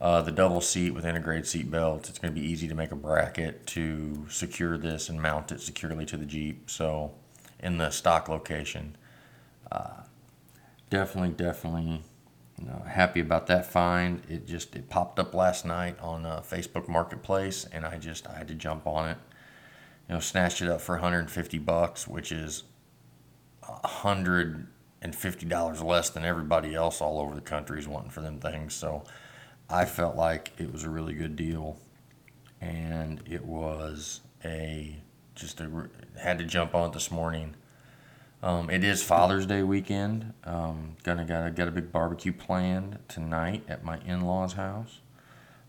Uh, 0.00 0.22
the 0.22 0.32
double 0.32 0.62
seat 0.62 0.92
with 0.92 1.04
integrated 1.04 1.46
seat 1.46 1.70
belts. 1.70 2.08
It's 2.08 2.18
going 2.18 2.34
to 2.34 2.40
be 2.40 2.46
easy 2.46 2.66
to 2.68 2.74
make 2.74 2.90
a 2.90 2.96
bracket 2.96 3.66
to 3.68 4.26
secure 4.30 4.78
this 4.78 5.10
and 5.10 5.20
mount 5.20 5.52
it 5.52 5.60
securely 5.60 6.06
to 6.06 6.16
the 6.16 6.24
Jeep. 6.24 6.70
So 6.70 7.12
in 7.62 7.78
the 7.78 7.90
stock 7.90 8.28
location. 8.28 8.96
Uh, 9.70 10.02
definitely, 10.88 11.30
definitely 11.30 12.02
you 12.58 12.66
know, 12.66 12.82
happy 12.86 13.20
about 13.20 13.46
that 13.46 13.66
find. 13.66 14.22
It 14.28 14.46
just 14.46 14.74
it 14.74 14.88
popped 14.88 15.18
up 15.18 15.34
last 15.34 15.64
night 15.64 15.98
on 16.00 16.26
uh, 16.26 16.40
Facebook 16.40 16.88
Marketplace, 16.88 17.66
and 17.72 17.86
I 17.86 17.98
just 17.98 18.26
I 18.26 18.36
had 18.36 18.48
to 18.48 18.54
jump 18.54 18.86
on 18.86 19.08
it. 19.08 19.18
You 20.08 20.14
know, 20.14 20.20
snatched 20.20 20.60
it 20.60 20.68
up 20.68 20.80
for 20.80 20.96
150 20.96 21.58
bucks, 21.58 22.08
which 22.08 22.32
is 22.32 22.64
a 23.62 23.86
hundred 23.86 24.66
and 25.02 25.14
fifty 25.14 25.46
dollars 25.46 25.82
less 25.82 26.10
than 26.10 26.24
everybody 26.24 26.74
else 26.74 27.00
all 27.00 27.18
over 27.18 27.34
the 27.34 27.40
country 27.40 27.78
is 27.78 27.88
wanting 27.88 28.10
for 28.10 28.20
them 28.20 28.38
things. 28.40 28.74
So 28.74 29.04
I 29.68 29.84
felt 29.84 30.16
like 30.16 30.52
it 30.58 30.72
was 30.72 30.84
a 30.84 30.90
really 30.90 31.14
good 31.14 31.36
deal, 31.36 31.78
and 32.60 33.22
it 33.28 33.44
was 33.44 34.20
a 34.44 34.96
just 35.34 35.60
a 35.60 35.88
had 36.20 36.38
to 36.38 36.44
jump 36.44 36.74
on 36.74 36.90
it 36.90 36.92
this 36.92 37.10
morning 37.10 37.54
um, 38.42 38.70
it 38.70 38.84
is 38.84 39.02
Father's 39.02 39.44
Day 39.44 39.62
weekend. 39.62 40.32
Um, 40.44 40.96
gonna 41.02 41.26
gotta 41.26 41.50
get 41.50 41.68
a 41.68 41.70
big 41.70 41.92
barbecue 41.92 42.32
planned 42.32 42.98
tonight 43.06 43.64
at 43.68 43.84
my 43.84 43.98
in-laws' 44.06 44.54
house. 44.54 45.00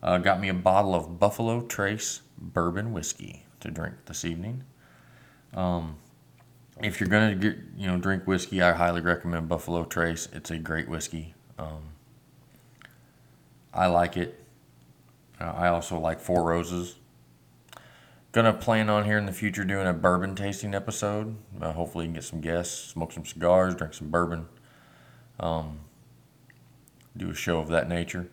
Uh, 0.02 0.17
got 0.17 0.39
me 0.39 0.48
a 0.48 0.54
bottle 0.54 0.96
of 0.96 1.20
Buffalo 1.20 1.62
Trace 1.62 2.22
bourbon 2.38 2.94
whiskey 2.94 3.46
to 3.60 3.70
drink 3.70 3.96
this 4.06 4.24
evening. 4.24 4.63
Um, 5.54 5.98
if 6.84 7.00
you're 7.00 7.10
gonna 7.10 7.36
get 7.36 7.58
you 7.78 7.88
know 7.88 7.98
drink 7.98 8.26
whiskey, 8.26 8.62
I 8.62 8.74
highly 8.74 9.02
recommend 9.02 9.50
Buffalo 9.50 9.84
Trace. 9.84 10.28
It's 10.34 10.52
a 10.52 10.58
great 10.58 10.88
whiskey. 10.89 11.34
Um, 11.58 11.82
I 13.74 13.88
like 13.88 14.17
it. 14.17 14.44
Uh, 15.39 15.46
I 15.56 15.67
also 15.67 16.00
like 16.00 16.20
Four 16.20 16.44
Roses 16.44 16.96
gonna 18.32 18.54
plan 18.54 18.89
on 18.89 19.04
here 19.04 19.17
in 19.17 19.26
the 19.26 19.34
future 19.34 19.63
doing 19.63 19.88
a 19.88 19.94
bourbon 19.94 20.36
tasting 20.36 20.74
episode. 20.74 21.36
Uh, 21.60 21.74
hopefully, 21.74 22.06
you 22.06 22.10
can 22.10 22.15
get 22.15 22.24
some 22.24 22.41
guests, 22.41 22.91
smoke 22.91 23.12
some 23.12 23.26
cigars, 23.26 23.76
drink 23.76 23.94
some 23.94 24.10
bourbon, 24.10 24.48
um, 25.39 25.80
do 27.15 27.30
a 27.30 27.34
show 27.34 27.60
of 27.60 27.67
that 27.67 27.89
nature. 27.89 28.30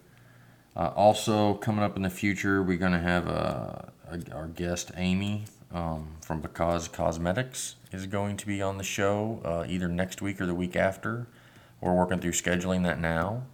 Uh, 0.76 0.92
also, 0.94 1.54
coming 1.54 1.82
up 1.82 1.96
in 1.96 2.02
the 2.02 2.10
future, 2.10 2.62
we're 2.62 2.78
gonna 2.78 3.00
have 3.00 3.26
a 3.26 3.92
our 4.32 4.46
guest 4.46 4.90
Amy 4.96 5.44
um, 5.72 6.16
from 6.20 6.40
Because 6.40 6.88
Cosmetics 6.88 7.76
is 7.92 8.06
going 8.06 8.36
to 8.36 8.46
be 8.46 8.62
on 8.62 8.78
the 8.78 8.84
show 8.84 9.40
uh, 9.44 9.64
either 9.68 9.88
next 9.88 10.22
week 10.22 10.40
or 10.40 10.46
the 10.46 10.54
week 10.54 10.76
after. 10.76 11.26
We're 11.80 11.94
working 11.94 12.20
through 12.20 12.32
scheduling 12.32 12.82
that 12.84 13.00
now. 13.00 13.44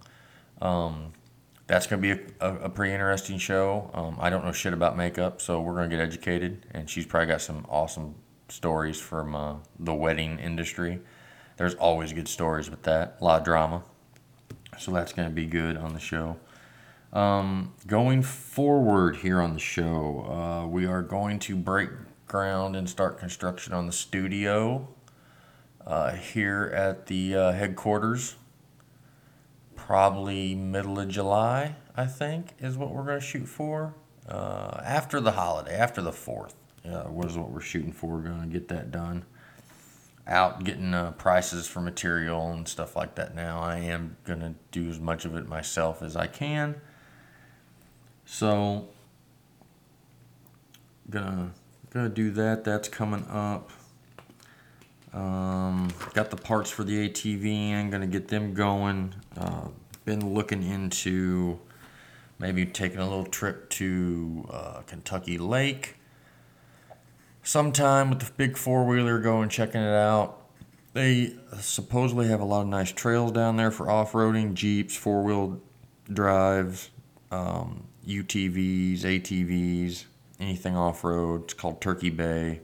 Um, 0.61 1.13
that's 1.67 1.87
going 1.87 2.01
to 2.01 2.15
be 2.15 2.21
a, 2.39 2.47
a, 2.47 2.55
a, 2.65 2.69
pretty 2.69 2.93
interesting 2.93 3.37
show. 3.37 3.89
Um, 3.93 4.17
I 4.19 4.29
don't 4.29 4.45
know 4.45 4.51
shit 4.51 4.73
about 4.73 4.95
makeup, 4.95 5.41
so 5.41 5.59
we're 5.59 5.73
going 5.73 5.89
to 5.89 5.95
get 5.95 6.03
educated. 6.03 6.65
And 6.71 6.89
she's 6.89 7.05
probably 7.05 7.27
got 7.27 7.41
some 7.41 7.65
awesome 7.69 8.15
stories 8.49 8.99
from 8.99 9.35
uh, 9.35 9.55
the 9.79 9.93
wedding 9.93 10.39
industry. 10.39 11.01
There's 11.57 11.75
always 11.75 12.13
good 12.13 12.27
stories 12.27 12.69
with 12.69 12.83
that, 12.83 13.17
a 13.19 13.23
lot 13.23 13.39
of 13.39 13.45
drama. 13.45 13.83
So 14.77 14.91
that's 14.91 15.13
going 15.13 15.27
to 15.27 15.33
be 15.33 15.45
good 15.45 15.77
on 15.77 15.93
the 15.93 15.99
show. 15.99 16.37
Um, 17.15 17.73
going 17.87 18.23
forward 18.23 19.15
here 19.15 19.39
on 19.39 19.53
the 19.53 19.59
show, 19.59 20.25
uh, 20.29 20.67
we 20.67 20.85
are 20.85 21.01
going 21.01 21.39
to 21.39 21.55
break 21.55 21.89
ground 22.27 22.75
and 22.75 22.89
start 22.89 23.17
construction 23.17 23.73
on 23.73 23.87
the 23.87 23.93
studio 23.93 24.87
uh, 25.87 26.11
here 26.11 26.71
at 26.75 27.05
the 27.05 27.35
uh, 27.35 27.51
headquarters 27.53 28.35
probably 29.85 30.55
middle 30.55 30.99
of 30.99 31.07
July, 31.07 31.75
I 31.95 32.05
think, 32.05 32.53
is 32.59 32.75
what 32.75 32.91
we're 32.91 33.03
going 33.03 33.19
to 33.19 33.25
shoot 33.25 33.45
for. 33.45 33.93
Uh, 34.27 34.81
after 34.83 35.21
the 35.21 35.33
holiday, 35.33 35.75
after 35.75 36.01
the 36.01 36.11
4th, 36.11 36.53
uh, 36.85 37.03
was 37.09 37.37
what 37.37 37.51
we're 37.51 37.61
shooting 37.61 37.93
for. 37.93 38.15
We're 38.15 38.23
going 38.23 38.41
to 38.41 38.47
get 38.47 38.67
that 38.69 38.91
done. 38.91 39.23
Out 40.27 40.63
getting 40.63 40.93
uh, 40.93 41.11
prices 41.11 41.67
for 41.67 41.81
material 41.81 42.51
and 42.51 42.67
stuff 42.67 42.95
like 42.95 43.15
that 43.15 43.35
now. 43.35 43.59
I 43.59 43.77
am 43.77 44.17
going 44.25 44.39
to 44.39 44.55
do 44.71 44.89
as 44.89 44.99
much 44.99 45.23
of 45.23 45.35
it 45.35 45.47
myself 45.47 46.01
as 46.01 46.15
I 46.15 46.25
can. 46.27 46.81
So, 48.25 48.89
gonna 51.09 51.53
gonna 51.91 52.09
do 52.09 52.31
that. 52.31 52.63
That's 52.63 52.89
coming 52.89 53.25
up. 53.29 53.71
Um, 55.13 55.89
got 56.13 56.29
the 56.29 56.35
parts 56.35 56.69
for 56.69 56.83
the 56.83 57.09
ATV 57.09 57.45
and 57.45 57.91
gonna 57.91 58.07
get 58.07 58.27
them 58.27 58.53
going. 58.53 59.15
Uh, 59.37 59.69
been 60.03 60.33
looking 60.33 60.63
into 60.63 61.59
maybe 62.37 62.65
taking 62.65 62.99
a 62.99 63.07
little 63.07 63.25
trip 63.25 63.69
to 63.69 64.47
uh, 64.51 64.81
Kentucky 64.81 65.37
Lake 65.37 65.95
sometime 67.45 68.09
with 68.09 68.19
the 68.19 68.31
big 68.33 68.57
four 68.57 68.85
wheeler, 68.85 69.19
going 69.19 69.47
checking 69.49 69.81
it 69.81 69.93
out. 69.95 70.41
They 70.93 71.35
supposedly 71.59 72.27
have 72.27 72.41
a 72.41 72.45
lot 72.45 72.61
of 72.61 72.67
nice 72.67 72.91
trails 72.91 73.31
down 73.31 73.57
there 73.57 73.71
for 73.71 73.89
off 73.89 74.13
roading, 74.13 74.53
jeeps, 74.53 74.95
four 74.95 75.23
wheel 75.23 75.61
drives, 76.11 76.89
um, 77.31 77.85
UTVs, 78.05 79.01
ATVs, 79.01 80.05
anything 80.39 80.75
off 80.75 81.03
road. 81.03 81.45
It's 81.45 81.53
called 81.53 81.81
Turkey 81.81 82.09
Bay. 82.09 82.61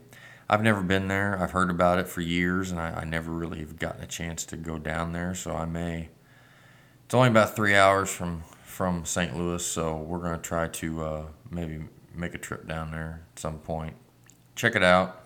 I've 0.50 0.62
never 0.62 0.82
been 0.82 1.08
there. 1.08 1.42
I've 1.42 1.52
heard 1.52 1.70
about 1.70 1.98
it 2.00 2.08
for 2.08 2.22
years, 2.22 2.72
and 2.72 2.80
I, 2.80 2.92
I 2.92 3.04
never 3.06 3.32
really 3.32 3.60
have 3.60 3.80
gotten 3.80 4.04
a 4.04 4.08
chance 4.08 4.46
to 4.48 4.58
go 4.58 4.78
down 4.78 5.14
there. 5.14 5.34
So 5.34 5.56
I 5.56 5.66
may. 5.66 6.10
It's 7.06 7.14
only 7.14 7.30
about 7.30 7.56
three 7.56 7.76
hours 7.76 8.10
from 8.10 8.44
from 8.66 9.06
St. 9.06 9.38
Louis, 9.38 9.66
so 9.66 9.98
we're 9.98 10.20
gonna 10.20 10.38
try 10.38 10.68
to 10.68 11.04
uh, 11.04 11.24
maybe 11.50 11.80
make 12.14 12.34
a 12.34 12.38
trip 12.38 12.68
down 12.68 12.92
there 12.92 13.22
at 13.34 13.40
some 13.40 13.60
point. 13.60 13.96
Check 14.56 14.76
it 14.76 14.84
out. 14.84 15.18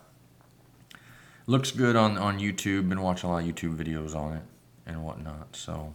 Looks 1.47 1.71
good 1.71 1.95
on 1.95 2.17
on 2.17 2.39
YouTube. 2.39 2.89
Been 2.89 3.01
watching 3.01 3.29
a 3.29 3.33
lot 3.33 3.43
of 3.43 3.49
YouTube 3.49 3.75
videos 3.77 4.15
on 4.15 4.33
it 4.33 4.43
and 4.85 5.03
whatnot. 5.03 5.55
So 5.55 5.93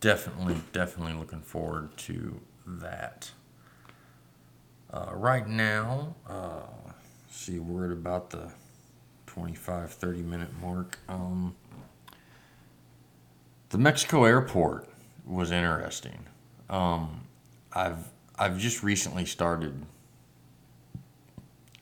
definitely, 0.00 0.56
definitely 0.72 1.14
looking 1.14 1.40
forward 1.40 1.96
to 1.98 2.40
that. 2.66 3.30
Uh, 4.92 5.10
right 5.12 5.48
now, 5.48 6.14
uh, 6.28 6.62
see, 7.30 7.58
we're 7.58 7.86
at 7.86 7.92
about 7.92 8.30
the 8.30 8.50
25, 9.26 9.90
30 9.90 10.22
minute 10.22 10.50
mark. 10.60 10.98
Um, 11.08 11.54
the 13.70 13.78
Mexico 13.78 14.24
airport 14.24 14.88
was 15.26 15.50
interesting. 15.50 16.26
Um, 16.70 17.22
I've 17.72 18.08
I've 18.38 18.58
just 18.58 18.82
recently 18.82 19.26
started 19.26 19.84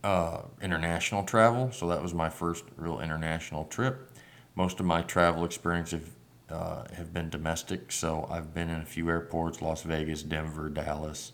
uh, 0.05 0.43
international 0.61 1.23
travel, 1.25 1.71
so 1.71 1.89
that 1.89 2.03
was 2.03 2.15
my 2.15 2.29
first 2.29 2.65
real 2.77 3.01
international 3.01 3.65
trip. 3.67 4.11
Most 4.55 4.81
of 4.81 4.87
my 4.87 5.03
travel 5.03 5.45
experience 5.45 5.93
have, 5.93 6.09
uh, 6.53 6.85
have 6.95 7.13
been 7.13 7.31
domestic, 7.31 7.91
so 7.91 8.29
I've 8.31 8.53
been 8.53 8.69
in 8.69 8.81
a 8.81 8.87
few 8.87 9.09
airports: 9.09 9.63
Las 9.63 9.83
Vegas, 9.83 10.23
Denver, 10.23 10.69
Dallas, 10.69 11.33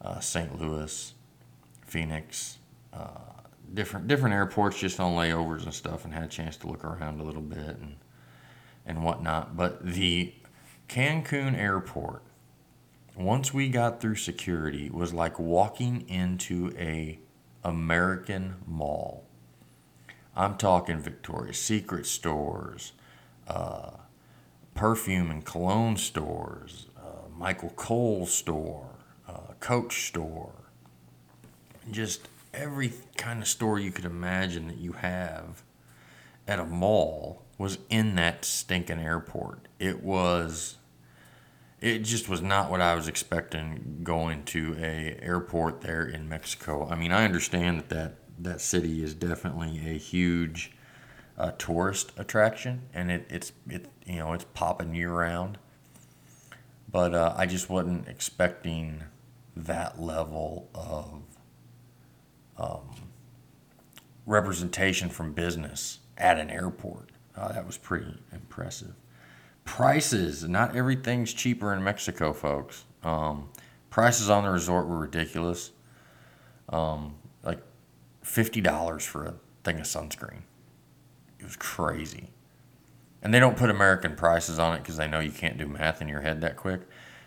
uh, 0.00 0.20
St. 0.20 0.60
Louis, 0.60 1.14
Phoenix, 1.86 2.58
uh, 2.92 3.08
different 3.74 4.08
different 4.08 4.34
airports, 4.34 4.78
just 4.78 5.00
on 5.00 5.14
layovers 5.14 5.64
and 5.64 5.74
stuff, 5.74 6.04
and 6.04 6.14
had 6.14 6.24
a 6.24 6.28
chance 6.28 6.56
to 6.58 6.68
look 6.68 6.84
around 6.84 7.20
a 7.20 7.22
little 7.22 7.42
bit 7.42 7.76
and 7.80 7.96
and 8.86 9.04
whatnot. 9.04 9.56
But 9.56 9.84
the 9.84 10.32
Cancun 10.88 11.56
airport 11.56 12.22
once 13.16 13.52
we 13.52 13.68
got 13.68 14.00
through 14.00 14.16
security 14.16 14.90
was 14.90 15.12
like 15.12 15.38
walking 15.38 16.08
into 16.08 16.72
a 16.78 17.18
American 17.64 18.56
mall. 18.66 19.24
I'm 20.34 20.56
talking 20.56 20.98
Victoria's 20.98 21.58
Secret 21.58 22.06
stores, 22.06 22.92
uh, 23.46 23.90
perfume 24.74 25.30
and 25.30 25.44
cologne 25.44 25.96
stores, 25.96 26.86
uh, 26.98 27.28
Michael 27.36 27.72
Kors 27.76 28.28
store, 28.28 28.90
uh, 29.28 29.54
Coach 29.60 30.06
store, 30.06 30.52
just 31.90 32.28
every 32.54 32.92
kind 33.16 33.42
of 33.42 33.48
store 33.48 33.78
you 33.78 33.90
could 33.90 34.04
imagine 34.04 34.68
that 34.68 34.78
you 34.78 34.92
have 34.92 35.62
at 36.46 36.58
a 36.58 36.64
mall 36.64 37.42
was 37.58 37.78
in 37.88 38.14
that 38.16 38.44
stinking 38.44 38.98
airport. 38.98 39.68
It 39.78 40.02
was 40.02 40.76
it 41.80 42.00
just 42.00 42.28
was 42.28 42.40
not 42.40 42.70
what 42.70 42.80
I 42.80 42.94
was 42.94 43.08
expecting 43.08 44.00
going 44.04 44.44
to 44.44 44.76
a 44.78 45.18
airport 45.20 45.80
there 45.80 46.06
in 46.06 46.28
Mexico. 46.28 46.88
I 46.88 46.94
mean, 46.94 47.10
I 47.10 47.24
understand 47.24 47.78
that 47.80 47.88
that, 47.88 48.14
that 48.38 48.60
city 48.60 49.02
is 49.02 49.14
definitely 49.14 49.78
a 49.78 49.98
huge 49.98 50.70
uh, 51.38 51.52
tourist 51.52 52.12
attraction, 52.16 52.82
and 52.92 53.10
it, 53.10 53.26
it's 53.28 53.52
it 53.68 53.86
you 54.06 54.16
know 54.16 54.32
it's 54.32 54.44
popping 54.54 54.94
year 54.94 55.12
round. 55.12 55.58
But 56.90 57.14
uh, 57.14 57.34
I 57.36 57.46
just 57.46 57.70
wasn't 57.70 58.08
expecting 58.08 59.04
that 59.56 60.00
level 60.00 60.68
of 60.74 61.22
um, 62.58 62.90
representation 64.26 65.08
from 65.08 65.32
business 65.32 66.00
at 66.18 66.38
an 66.38 66.50
airport. 66.50 67.10
Uh, 67.34 67.52
that 67.52 67.66
was 67.66 67.78
pretty 67.78 68.14
impressive 68.30 68.94
prices. 69.64 70.48
Not 70.48 70.76
everything's 70.76 71.32
cheaper 71.32 71.72
in 71.72 71.82
Mexico, 71.82 72.32
folks. 72.32 72.84
Um, 73.02 73.48
prices 73.90 74.30
on 74.30 74.44
the 74.44 74.50
resort 74.50 74.86
were 74.86 74.98
ridiculous. 74.98 75.72
Um, 76.68 77.14
like 77.42 77.60
fifty 78.22 78.60
dollars 78.60 79.04
for 79.04 79.24
a 79.24 79.34
thing 79.64 79.78
of 79.78 79.86
sunscreen. 79.86 80.42
It 81.42 81.46
was 81.46 81.56
crazy. 81.56 82.30
And 83.22 83.34
they 83.34 83.40
don't 83.40 83.56
put 83.56 83.70
American 83.70 84.16
prices 84.16 84.58
on 84.58 84.74
it 84.74 84.78
because 84.78 84.96
they 84.96 85.06
know 85.06 85.20
you 85.20 85.30
can't 85.30 85.58
do 85.58 85.66
math 85.66 86.02
in 86.02 86.08
your 86.08 86.22
head 86.22 86.40
that 86.40 86.56
quick. 86.56 86.80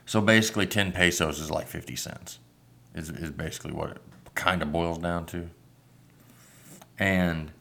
So 0.06 0.20
basically, 0.22 0.68
10 0.68 0.92
pesos 0.92 1.40
is 1.40 1.50
like 1.50 1.68
50 1.68 1.96
cents, 1.96 2.38
is, 2.94 3.10
is 3.10 3.32
basically 3.32 3.72
what 3.72 3.90
it 3.92 4.02
kind 4.36 4.62
of 4.62 4.72
boils 4.72 5.00
down 5.00 5.26
to. 5.28 5.50
And 6.98 7.52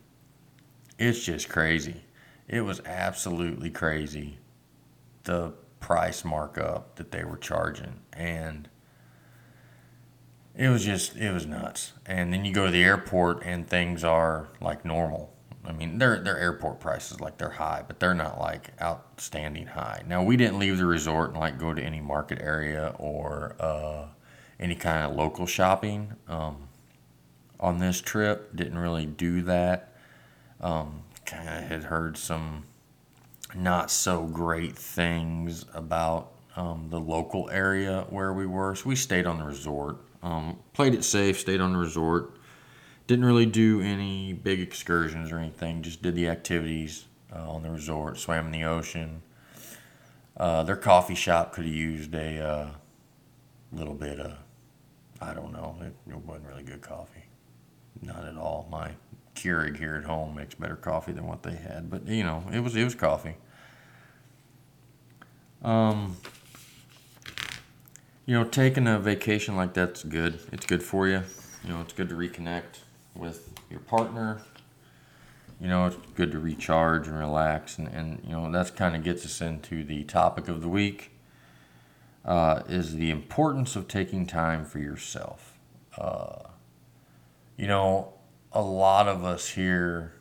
it's 0.99 1.25
just 1.25 1.49
crazy. 1.49 2.03
It 2.49 2.61
was 2.61 2.81
absolutely 2.85 3.71
crazy 3.71 4.39
the 5.25 5.53
price 5.81 6.25
markup 6.25 6.97
that 6.97 7.11
they 7.11 7.25
were 7.25 7.39
charging. 7.39 8.01
And 8.13 8.69
it 10.55 10.69
was 10.69 10.85
just, 10.85 11.17
it 11.17 11.33
was 11.33 11.47
nuts. 11.47 11.93
And 12.07 12.33
then 12.33 12.45
you 12.45 12.53
go 12.53 12.67
to 12.67 12.73
the 12.73 12.85
airport 12.85 13.43
and 13.45 13.67
things 13.67 14.05
are 14.05 14.49
like 14.61 14.85
normal 14.85 15.35
I 15.67 15.73
mean, 15.73 15.99
their 15.99 16.21
their 16.21 16.39
airport 16.39 16.81
prices 16.81 17.21
like 17.21 17.39
they're 17.39 17.49
high, 17.49 17.85
but 17.87 17.99
they're 17.99 18.15
not 18.15 18.39
like 18.39 18.73
outstanding 18.81 19.67
high. 19.67 20.03
Now 20.07 20.23
we 20.23 20.37
didn't 20.37 20.59
leave 20.59 20.79
the 20.79 20.87
resort 20.87 21.31
and 21.31 21.41
like 21.41 21.59
go 21.59 21.73
to 21.73 21.83
any 21.83 22.01
market 22.01 22.41
area 22.41 22.95
or 22.99 23.57
uh, 23.59 24.07
any 24.61 24.75
kind 24.75 25.11
of 25.11 25.17
local 25.17 25.47
shopping 25.47 26.13
um, 26.29 26.69
on 27.65 27.79
this 27.79 28.01
trip. 28.01 28.55
Didn't 28.55 28.79
really 28.79 29.07
do 29.07 29.43
that. 29.43 29.95
Um, 30.61 31.03
kind 31.27 31.49
of 31.49 31.65
had 31.65 31.85
heard 31.85 32.17
some 32.17 32.65
not 33.55 33.91
so 33.91 34.25
great 34.25 34.77
things 34.77 35.65
about 35.75 36.33
um, 36.57 36.89
the 36.91 37.01
local 37.01 37.51
area 37.51 38.07
where 38.11 38.33
we 38.33 38.47
were, 38.47 38.75
so 38.75 38.89
we 38.89 38.97
stayed 38.97 39.27
on 39.27 39.39
the 39.39 39.45
resort. 39.45 39.97
Um, 40.23 40.59
played 40.73 40.95
it 40.95 41.05
safe, 41.05 41.39
stayed 41.39 41.61
on 41.61 41.73
the 41.73 41.79
resort 41.79 42.35
didn't 43.07 43.25
really 43.25 43.47
do 43.47 43.81
any 43.81 44.33
big 44.33 44.61
excursions 44.61 45.31
or 45.31 45.39
anything. 45.39 45.83
Just 45.83 46.03
did 46.03 46.15
the 46.15 46.29
activities 46.29 47.05
uh, 47.35 47.51
on 47.51 47.63
the 47.63 47.71
resort. 47.71 48.19
Swam 48.19 48.47
in 48.47 48.53
the 48.53 48.65
ocean. 48.65 49.23
Uh, 50.37 50.63
their 50.65 50.77
coffee 50.77 51.15
shop 51.15 51.53
could 51.53 51.65
have 51.65 51.75
used 51.75 52.15
a 52.15 52.41
uh, 52.41 52.71
little 53.73 53.95
bit 53.95 54.19
of, 54.19 54.33
I 55.21 55.35
don't 55.35 55.53
know, 55.53 55.77
it, 55.81 55.95
it, 56.11 56.17
wasn't 56.17 56.49
really 56.49 56.65
good 56.65 56.81
coffee. 56.81 57.24
Not 58.05 58.25
at 58.27 58.37
all. 58.37 58.69
My 58.71 58.93
Keurig 59.35 59.79
here 59.79 59.97
at 59.97 60.05
home 60.05 60.35
makes 60.35 60.55
better 60.55 60.77
coffee 60.77 61.13
than 61.13 61.27
what 61.27 61.43
they 61.43 61.57
had, 61.57 61.91
but 61.91 62.07
you 62.07 62.23
know, 62.23 62.45
it 62.53 62.61
was 62.61 62.77
it 62.77 62.85
was 62.85 62.95
coffee. 62.95 63.37
Um, 65.63 66.19
you 68.27 68.35
know, 68.35 68.45
taking 68.45 68.87
a 68.87 68.99
vacation 68.99 69.57
like 69.57 69.75
that's 69.75 70.03
good. 70.05 70.39
It's 70.53 70.67
good 70.67 70.83
for 70.83 71.09
you. 71.09 71.23
You 71.63 71.71
know, 71.71 71.81
it's 71.81 71.95
good 71.95 72.11
to 72.11 72.15
reconnect 72.15 72.81
with 73.15 73.51
your 73.71 73.81
partner. 73.81 74.43
You 75.61 75.69
know, 75.69 75.87
it's 75.87 75.97
good 76.15 76.33
to 76.33 76.39
recharge 76.39 77.09
and 77.09 77.19
relax, 77.19 77.79
and, 77.79 77.89
and 77.89 78.21
you 78.25 78.33
know 78.33 78.51
that's 78.53 78.71
kind 78.71 78.95
of 78.95 79.03
gets 79.03 79.25
us 79.25 79.41
into 79.41 79.85
the 79.85 80.05
topic 80.05 80.49
of 80.49 80.61
the 80.61 80.69
week. 80.69 81.11
Uh, 82.25 82.63
is 82.69 82.95
the 82.95 83.11
importance 83.11 83.77
of 83.77 83.87
taking 83.87 84.27
time 84.27 84.65
for 84.65 84.79
yourself. 84.79 85.59
Uh, 85.99 86.49
you 87.57 87.67
know, 87.67 88.13
a 88.53 88.63
lot 88.63 89.09
of 89.09 89.25
us 89.25 89.51
here 89.51 90.15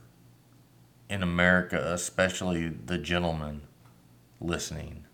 in 1.10 1.24
America, 1.24 1.94
especially 1.94 2.70
the 2.70 2.98
gentlemen 2.98 3.62
listening, 4.40 5.06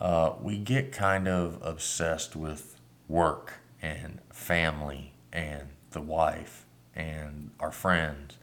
uh, 0.00 0.32
we 0.40 0.56
get 0.56 0.92
kind 0.92 1.28
of 1.28 1.58
obsessed 1.62 2.34
with 2.34 2.76
work 3.08 3.54
and 3.82 4.20
family 4.32 5.12
and 5.32 5.68
the 5.90 6.00
wife 6.00 6.66
and 6.94 7.50
our 7.60 7.72
friends, 7.72 8.38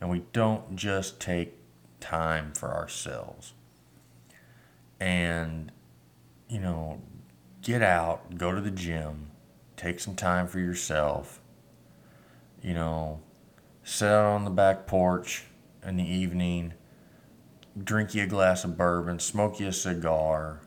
and 0.00 0.10
we 0.10 0.22
don't 0.32 0.76
just 0.76 1.20
take 1.20 1.54
time 2.00 2.52
for 2.52 2.72
ourselves. 2.74 3.54
And, 5.00 5.72
you 6.48 6.60
know, 6.60 7.00
get 7.62 7.82
out, 7.82 8.36
go 8.36 8.52
to 8.52 8.60
the 8.60 8.70
gym, 8.70 9.30
take 9.76 10.00
some 10.00 10.14
time 10.14 10.46
for 10.46 10.58
yourself, 10.58 11.40
you 12.62 12.74
know, 12.74 13.20
sit 13.82 14.08
out 14.08 14.24
on 14.24 14.44
the 14.44 14.50
back 14.50 14.86
porch 14.86 15.44
in 15.84 15.96
the 15.96 16.08
evening, 16.08 16.74
drink 17.82 18.14
you 18.14 18.22
a 18.22 18.26
glass 18.26 18.64
of 18.64 18.76
bourbon, 18.76 19.18
smoke 19.18 19.58
you 19.58 19.68
a 19.68 19.72
cigar, 19.72 20.60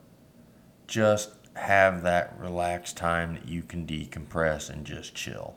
just 0.88 1.32
have 1.56 2.04
that 2.04 2.38
relaxed 2.38 2.98
time 2.98 3.36
that 3.36 3.48
you 3.48 3.64
can 3.64 3.88
decompress 3.88 4.70
and 4.70 4.86
just 4.86 5.16
chill. 5.16 5.56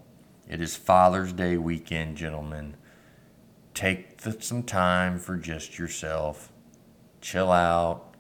It 0.49 0.61
is 0.61 0.77
Father's 0.77 1.33
Day 1.33 1.57
weekend, 1.57 2.17
gentlemen. 2.17 2.77
Take 3.75 4.19
the, 4.19 4.41
some 4.41 4.63
time 4.63 5.19
for 5.19 5.37
just 5.37 5.79
yourself. 5.79 6.53
Chill 7.21 7.51
out. 7.51 8.15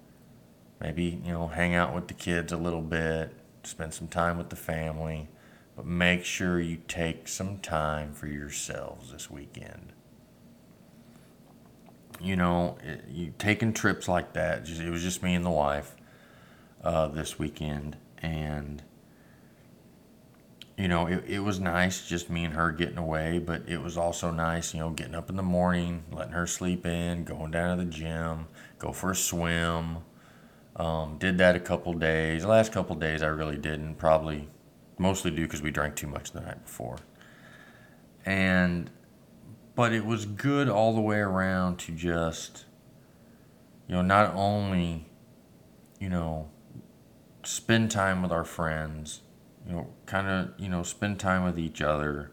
Maybe, 0.80 1.20
you 1.24 1.32
know, 1.32 1.48
hang 1.48 1.74
out 1.74 1.94
with 1.94 2.08
the 2.08 2.14
kids 2.14 2.52
a 2.52 2.56
little 2.56 2.82
bit. 2.82 3.32
Spend 3.62 3.94
some 3.94 4.08
time 4.08 4.38
with 4.38 4.50
the 4.50 4.56
family. 4.56 5.28
But 5.78 5.86
make 5.86 6.24
sure 6.24 6.58
you 6.58 6.78
take 6.88 7.28
some 7.28 7.58
time 7.58 8.12
for 8.12 8.26
yourselves 8.26 9.12
this 9.12 9.30
weekend. 9.30 9.92
You 12.20 12.34
know, 12.34 12.78
it, 12.82 13.04
you 13.08 13.32
taking 13.38 13.72
trips 13.72 14.08
like 14.08 14.32
that. 14.32 14.64
Just, 14.64 14.80
it 14.80 14.90
was 14.90 15.04
just 15.04 15.22
me 15.22 15.36
and 15.36 15.46
the 15.46 15.50
wife 15.50 15.94
uh, 16.82 17.06
this 17.06 17.38
weekend, 17.38 17.96
and 18.20 18.82
you 20.76 20.88
know, 20.88 21.06
it, 21.06 21.22
it 21.28 21.38
was 21.38 21.60
nice 21.60 22.08
just 22.08 22.28
me 22.28 22.44
and 22.44 22.54
her 22.54 22.72
getting 22.72 22.98
away, 22.98 23.38
but 23.38 23.62
it 23.68 23.80
was 23.80 23.96
also 23.96 24.32
nice, 24.32 24.74
you 24.74 24.80
know, 24.80 24.90
getting 24.90 25.14
up 25.14 25.30
in 25.30 25.36
the 25.36 25.44
morning, 25.44 26.02
letting 26.10 26.32
her 26.32 26.48
sleep 26.48 26.86
in, 26.86 27.22
going 27.22 27.52
down 27.52 27.78
to 27.78 27.84
the 27.84 27.88
gym, 27.88 28.48
go 28.80 28.90
for 28.90 29.12
a 29.12 29.16
swim. 29.16 29.98
Um, 30.74 31.18
did 31.18 31.38
that 31.38 31.54
a 31.54 31.60
couple 31.60 31.92
days. 31.92 32.42
The 32.42 32.48
last 32.48 32.72
couple 32.72 32.96
days 32.96 33.22
I 33.22 33.28
really 33.28 33.58
didn't. 33.58 33.94
Probably 33.94 34.48
mostly 34.98 35.30
due 35.30 35.44
because 35.44 35.62
we 35.62 35.70
drank 35.70 35.96
too 35.96 36.06
much 36.06 36.32
the 36.32 36.40
night 36.40 36.62
before. 36.64 36.98
And, 38.24 38.90
but 39.74 39.92
it 39.92 40.04
was 40.04 40.26
good 40.26 40.68
all 40.68 40.94
the 40.94 41.00
way 41.00 41.18
around 41.18 41.78
to 41.80 41.92
just, 41.92 42.64
you 43.86 43.94
know, 43.94 44.02
not 44.02 44.34
only, 44.34 45.06
you 45.98 46.08
know, 46.08 46.48
spend 47.44 47.90
time 47.90 48.22
with 48.22 48.32
our 48.32 48.44
friends, 48.44 49.22
you 49.66 49.72
know, 49.72 49.88
kind 50.06 50.26
of, 50.26 50.50
you 50.58 50.68
know, 50.68 50.82
spend 50.82 51.18
time 51.18 51.44
with 51.44 51.58
each 51.58 51.80
other, 51.80 52.30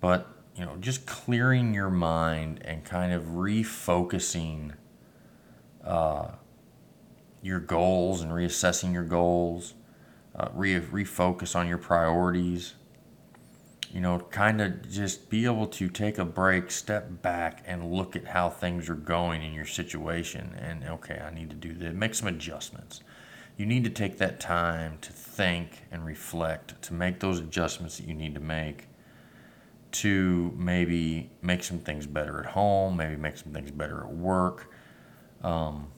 but, 0.00 0.26
you 0.56 0.64
know, 0.64 0.76
just 0.80 1.06
clearing 1.06 1.72
your 1.72 1.90
mind 1.90 2.60
and 2.64 2.84
kind 2.84 3.12
of 3.12 3.22
refocusing 3.22 4.72
uh, 5.84 6.28
your 7.40 7.60
goals 7.60 8.20
and 8.20 8.30
reassessing 8.30 8.92
your 8.92 9.04
goals, 9.04 9.74
uh, 10.36 10.48
re- 10.52 10.80
refocus 10.80 11.54
on 11.56 11.68
your 11.68 11.78
priorities. 11.78 12.74
You 13.92 14.00
know, 14.00 14.20
kind 14.30 14.60
of 14.62 14.90
just 14.90 15.28
be 15.28 15.44
able 15.44 15.66
to 15.66 15.88
take 15.88 16.16
a 16.16 16.24
break, 16.24 16.70
step 16.70 17.20
back, 17.20 17.62
and 17.66 17.92
look 17.92 18.16
at 18.16 18.26
how 18.28 18.48
things 18.48 18.88
are 18.88 18.94
going 18.94 19.42
in 19.42 19.52
your 19.52 19.66
situation. 19.66 20.54
And 20.58 20.82
okay, 20.84 21.20
I 21.20 21.32
need 21.32 21.50
to 21.50 21.56
do 21.56 21.74
this. 21.74 21.94
Make 21.94 22.14
some 22.14 22.28
adjustments 22.28 23.02
you 23.56 23.66
need 23.66 23.84
to 23.84 23.90
take 23.90 24.18
that 24.18 24.40
time 24.40 24.98
to 25.02 25.12
think 25.12 25.82
and 25.90 26.04
reflect, 26.04 26.80
to 26.82 26.94
make 26.94 27.20
those 27.20 27.38
adjustments 27.38 27.98
that 27.98 28.08
you 28.08 28.14
need 28.14 28.34
to 28.34 28.40
make 28.40 28.88
to 29.92 30.52
maybe 30.56 31.30
make 31.42 31.62
some 31.62 31.78
things 31.78 32.06
better 32.06 32.40
at 32.40 32.46
home, 32.46 32.96
maybe 32.96 33.14
make 33.14 33.36
some 33.36 33.52
things 33.52 33.70
better 33.70 34.00
at 34.00 34.10
work. 34.10 34.72
Um, 35.42 35.88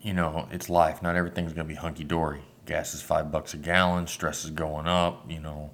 you 0.00 0.12
know, 0.12 0.48
it's 0.52 0.70
life. 0.70 1.02
Not 1.02 1.16
everything's 1.16 1.52
going 1.52 1.66
to 1.66 1.74
be 1.74 1.78
hunky 1.78 2.04
dory. 2.04 2.42
Gas 2.66 2.94
is 2.94 3.02
five 3.02 3.32
bucks 3.32 3.54
a 3.54 3.56
gallon, 3.56 4.06
stress 4.06 4.44
is 4.44 4.50
going 4.50 4.86
up, 4.86 5.30
you 5.30 5.40
know. 5.40 5.70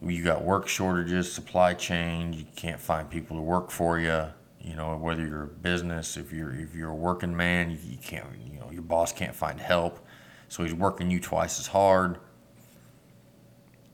You 0.00 0.22
got 0.22 0.44
work 0.44 0.68
shortages, 0.68 1.30
supply 1.32 1.74
chain, 1.74 2.32
you 2.32 2.46
can't 2.56 2.80
find 2.80 3.10
people 3.10 3.36
to 3.36 3.42
work 3.42 3.70
for 3.70 3.98
you 3.98 4.28
you 4.68 4.74
know 4.74 4.96
whether 4.96 5.26
you're 5.26 5.44
a 5.44 5.46
business 5.46 6.16
if 6.16 6.32
you're 6.32 6.54
if 6.54 6.74
you're 6.74 6.90
a 6.90 6.94
working 6.94 7.36
man 7.36 7.70
you, 7.70 7.96
can't 7.98 8.26
you 8.44 8.58
know 8.60 8.70
your 8.70 8.82
boss 8.82 9.12
can't 9.12 9.34
find 9.34 9.60
help. 9.60 10.04
So 10.48 10.62
he's 10.62 10.74
working 10.74 11.10
you 11.10 11.20
twice 11.20 11.58
as 11.58 11.66
hard. 11.66 12.18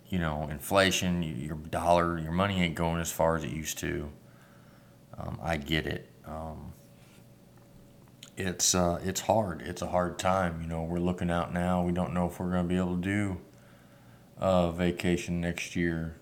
You 0.09 0.19
know 0.19 0.49
inflation 0.51 1.23
your 1.23 1.57
dollar 1.57 2.19
your 2.19 2.33
money 2.33 2.61
ain't 2.63 2.75
going 2.75 3.01
as 3.01 3.13
far 3.13 3.37
as 3.37 3.45
it 3.45 3.51
used 3.51 3.79
to. 3.79 4.11
Um, 5.17 5.39
i 5.43 5.57
get 5.57 5.87
it. 5.87 6.11
Um, 6.27 6.73
it's 8.37 8.75
uh, 8.75 9.01
it's 9.05 9.23
hard 9.23 9.63
it's 9.63 9.83
a 9.83 9.87
hard 9.87 10.19
time 10.19 10.61
you 10.61 10.67
know 10.67 10.83
we're 10.83 10.99
looking 10.99 11.31
out 11.31 11.53
now 11.53 11.83
we 11.83 11.93
don't 11.93 12.13
know 12.13 12.27
if 12.27 12.41
we're 12.41 12.51
going 12.51 12.65
to 12.65 12.69
be 12.69 12.77
able 12.77 12.97
to 12.97 13.03
do 13.03 13.41
a 14.39 14.73
vacation 14.73 15.41
next 15.41 15.77
year 15.77 16.17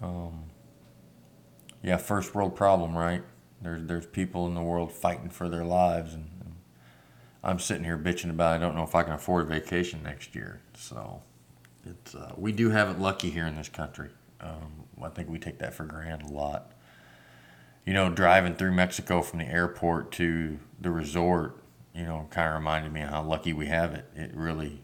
um, 0.00 0.44
yeah 1.82 1.96
first 1.96 2.34
world 2.34 2.54
problem 2.54 2.96
right 2.96 3.22
there's 3.60 3.84
there's 3.86 4.06
people 4.06 4.46
in 4.46 4.54
the 4.54 4.62
world 4.62 4.92
fighting 4.92 5.30
for 5.30 5.48
their 5.48 5.64
lives, 5.64 6.14
and, 6.14 6.28
and 6.40 6.56
I'm 7.42 7.58
sitting 7.58 7.84
here 7.84 7.98
bitching 7.98 8.30
about 8.30 8.54
I 8.54 8.58
don't 8.58 8.74
know 8.74 8.84
if 8.84 8.94
I 8.94 9.02
can 9.02 9.12
afford 9.12 9.48
vacation 9.48 10.02
next 10.02 10.34
year. 10.34 10.60
So 10.74 11.22
it's 11.84 12.14
uh, 12.14 12.34
we 12.36 12.52
do 12.52 12.70
have 12.70 12.88
it 12.88 13.00
lucky 13.00 13.30
here 13.30 13.46
in 13.46 13.56
this 13.56 13.68
country. 13.68 14.10
Um, 14.40 14.84
I 15.02 15.08
think 15.08 15.28
we 15.28 15.38
take 15.38 15.58
that 15.58 15.74
for 15.74 15.84
granted 15.84 16.30
a 16.30 16.32
lot. 16.32 16.72
You 17.88 17.94
know, 17.94 18.10
driving 18.10 18.54
through 18.54 18.72
Mexico 18.72 19.22
from 19.22 19.38
the 19.38 19.46
airport 19.46 20.12
to 20.12 20.58
the 20.78 20.90
resort, 20.90 21.64
you 21.94 22.02
know, 22.02 22.26
kind 22.28 22.46
of 22.46 22.54
reminded 22.56 22.92
me 22.92 23.00
of 23.00 23.08
how 23.08 23.22
lucky 23.22 23.54
we 23.54 23.68
have 23.68 23.94
it. 23.94 24.04
It 24.14 24.30
really. 24.34 24.82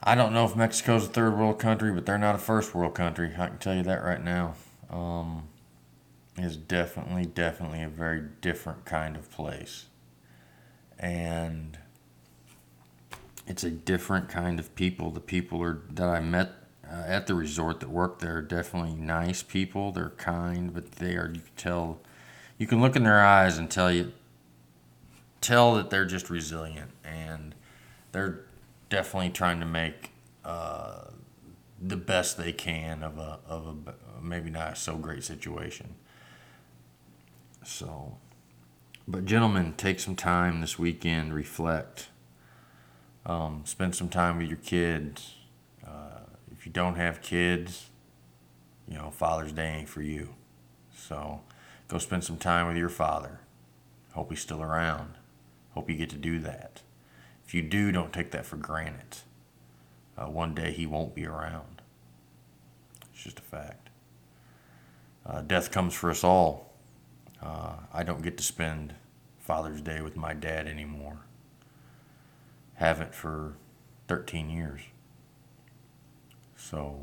I 0.00 0.14
don't 0.14 0.32
know 0.32 0.44
if 0.44 0.54
Mexico's 0.54 1.06
a 1.06 1.08
third 1.08 1.36
world 1.36 1.58
country, 1.58 1.90
but 1.90 2.06
they're 2.06 2.16
not 2.16 2.36
a 2.36 2.38
first 2.38 2.76
world 2.76 2.94
country. 2.94 3.32
I 3.36 3.48
can 3.48 3.58
tell 3.58 3.74
you 3.74 3.82
that 3.82 4.04
right 4.04 4.22
now. 4.22 4.54
Um, 4.88 5.48
definitely, 6.68 7.26
definitely 7.26 7.82
a 7.82 7.88
very 7.88 8.22
different 8.40 8.84
kind 8.84 9.16
of 9.16 9.32
place. 9.32 9.86
And 10.96 11.76
it's 13.48 13.64
a 13.64 13.70
different 13.70 14.28
kind 14.28 14.60
of 14.60 14.72
people. 14.76 15.10
The 15.10 15.18
people 15.18 15.60
are 15.60 15.82
that 15.90 16.08
I 16.08 16.20
met 16.20 16.61
uh, 16.92 17.04
at 17.06 17.26
the 17.26 17.34
resort 17.34 17.80
that 17.80 17.88
work 17.88 18.18
there 18.18 18.36
are 18.36 18.42
definitely 18.42 18.94
nice 18.94 19.42
people. 19.42 19.92
They're 19.92 20.10
kind, 20.10 20.74
but 20.74 20.92
they 20.92 21.16
are. 21.16 21.30
You 21.32 21.40
can 21.40 21.54
tell, 21.56 22.00
you 22.58 22.66
can 22.66 22.80
look 22.80 22.96
in 22.96 23.04
their 23.04 23.24
eyes 23.24 23.56
and 23.56 23.70
tell 23.70 23.90
you, 23.90 24.12
tell 25.40 25.74
that 25.76 25.90
they're 25.90 26.04
just 26.04 26.28
resilient 26.28 26.90
and 27.04 27.54
they're 28.12 28.40
definitely 28.90 29.30
trying 29.30 29.58
to 29.60 29.66
make 29.66 30.10
uh, 30.44 31.04
the 31.80 31.96
best 31.96 32.36
they 32.36 32.52
can 32.52 33.02
of 33.02 33.18
a 33.18 33.38
of 33.48 33.66
a 33.66 33.94
maybe 34.22 34.50
not 34.50 34.76
so 34.76 34.96
great 34.96 35.24
situation. 35.24 35.94
So, 37.64 38.18
but 39.08 39.24
gentlemen, 39.24 39.74
take 39.76 39.98
some 39.98 40.16
time 40.16 40.60
this 40.60 40.78
weekend, 40.78 41.32
reflect, 41.32 42.08
um, 43.24 43.62
spend 43.64 43.94
some 43.94 44.08
time 44.08 44.38
with 44.38 44.48
your 44.48 44.58
kids. 44.58 45.36
If 46.62 46.66
you 46.66 46.72
don't 46.72 46.94
have 46.94 47.20
kids, 47.20 47.90
you 48.86 48.96
know, 48.96 49.10
Father's 49.10 49.50
Day 49.50 49.78
ain't 49.78 49.88
for 49.88 50.00
you. 50.00 50.36
So, 50.94 51.40
go 51.88 51.98
spend 51.98 52.22
some 52.22 52.36
time 52.36 52.68
with 52.68 52.76
your 52.76 52.88
father. 52.88 53.40
Hope 54.12 54.30
he's 54.30 54.42
still 54.42 54.62
around. 54.62 55.14
Hope 55.72 55.90
you 55.90 55.96
get 55.96 56.08
to 56.10 56.16
do 56.16 56.38
that. 56.38 56.82
If 57.44 57.52
you 57.52 57.62
do, 57.62 57.90
don't 57.90 58.12
take 58.12 58.30
that 58.30 58.46
for 58.46 58.54
granted. 58.54 59.22
Uh, 60.16 60.26
one 60.26 60.54
day 60.54 60.70
he 60.70 60.86
won't 60.86 61.16
be 61.16 61.26
around. 61.26 61.82
It's 63.12 63.24
just 63.24 63.40
a 63.40 63.42
fact. 63.42 63.88
Uh, 65.26 65.40
death 65.40 65.72
comes 65.72 65.94
for 65.94 66.12
us 66.12 66.22
all. 66.22 66.74
Uh, 67.42 67.72
I 67.92 68.04
don't 68.04 68.22
get 68.22 68.36
to 68.36 68.44
spend 68.44 68.94
Father's 69.40 69.80
Day 69.80 70.00
with 70.00 70.16
my 70.16 70.32
dad 70.32 70.68
anymore. 70.68 71.22
Haven't 72.74 73.16
for 73.16 73.54
13 74.06 74.48
years. 74.48 74.82
So 76.70 77.02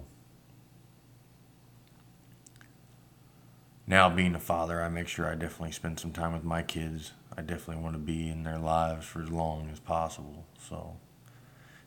now 3.85 4.09
being 4.09 4.35
a 4.35 4.39
father, 4.39 4.81
I 4.81 4.89
make 4.89 5.07
sure 5.07 5.27
I 5.27 5.35
definitely 5.35 5.71
spend 5.71 5.99
some 5.99 6.11
time 6.11 6.33
with 6.33 6.43
my 6.43 6.63
kids. 6.63 7.11
I 7.37 7.41
definitely 7.41 7.83
want 7.83 7.95
to 7.95 7.99
be 7.99 8.29
in 8.29 8.43
their 8.43 8.57
lives 8.57 9.05
for 9.05 9.21
as 9.21 9.29
long 9.29 9.69
as 9.71 9.79
possible. 9.79 10.45
So 10.67 10.97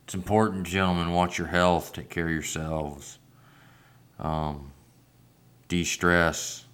it's 0.03 0.13
important, 0.13 0.67
gentlemen, 0.67 1.11
watch 1.11 1.37
your 1.37 1.47
health, 1.47 1.93
take 1.93 2.09
care 2.09 2.25
of 2.25 2.31
yourselves, 2.31 3.19
um, 4.19 4.71
de 5.67 5.83
stress 5.83 6.65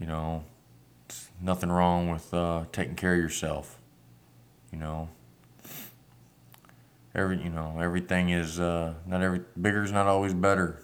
you 0.00 0.06
know, 0.06 0.42
nothing 1.40 1.70
wrong 1.70 2.10
with 2.10 2.32
uh, 2.32 2.64
taking 2.72 2.96
care 2.96 3.12
of 3.12 3.20
yourself. 3.20 3.78
You 4.72 4.78
know, 4.78 5.10
every 7.14 7.42
you 7.42 7.50
know 7.50 7.78
everything 7.80 8.30
is 8.30 8.60
uh, 8.60 8.94
not 9.06 9.22
every 9.22 9.42
bigger 9.60 9.82
is 9.82 9.92
not 9.92 10.06
always 10.06 10.34
better. 10.34 10.82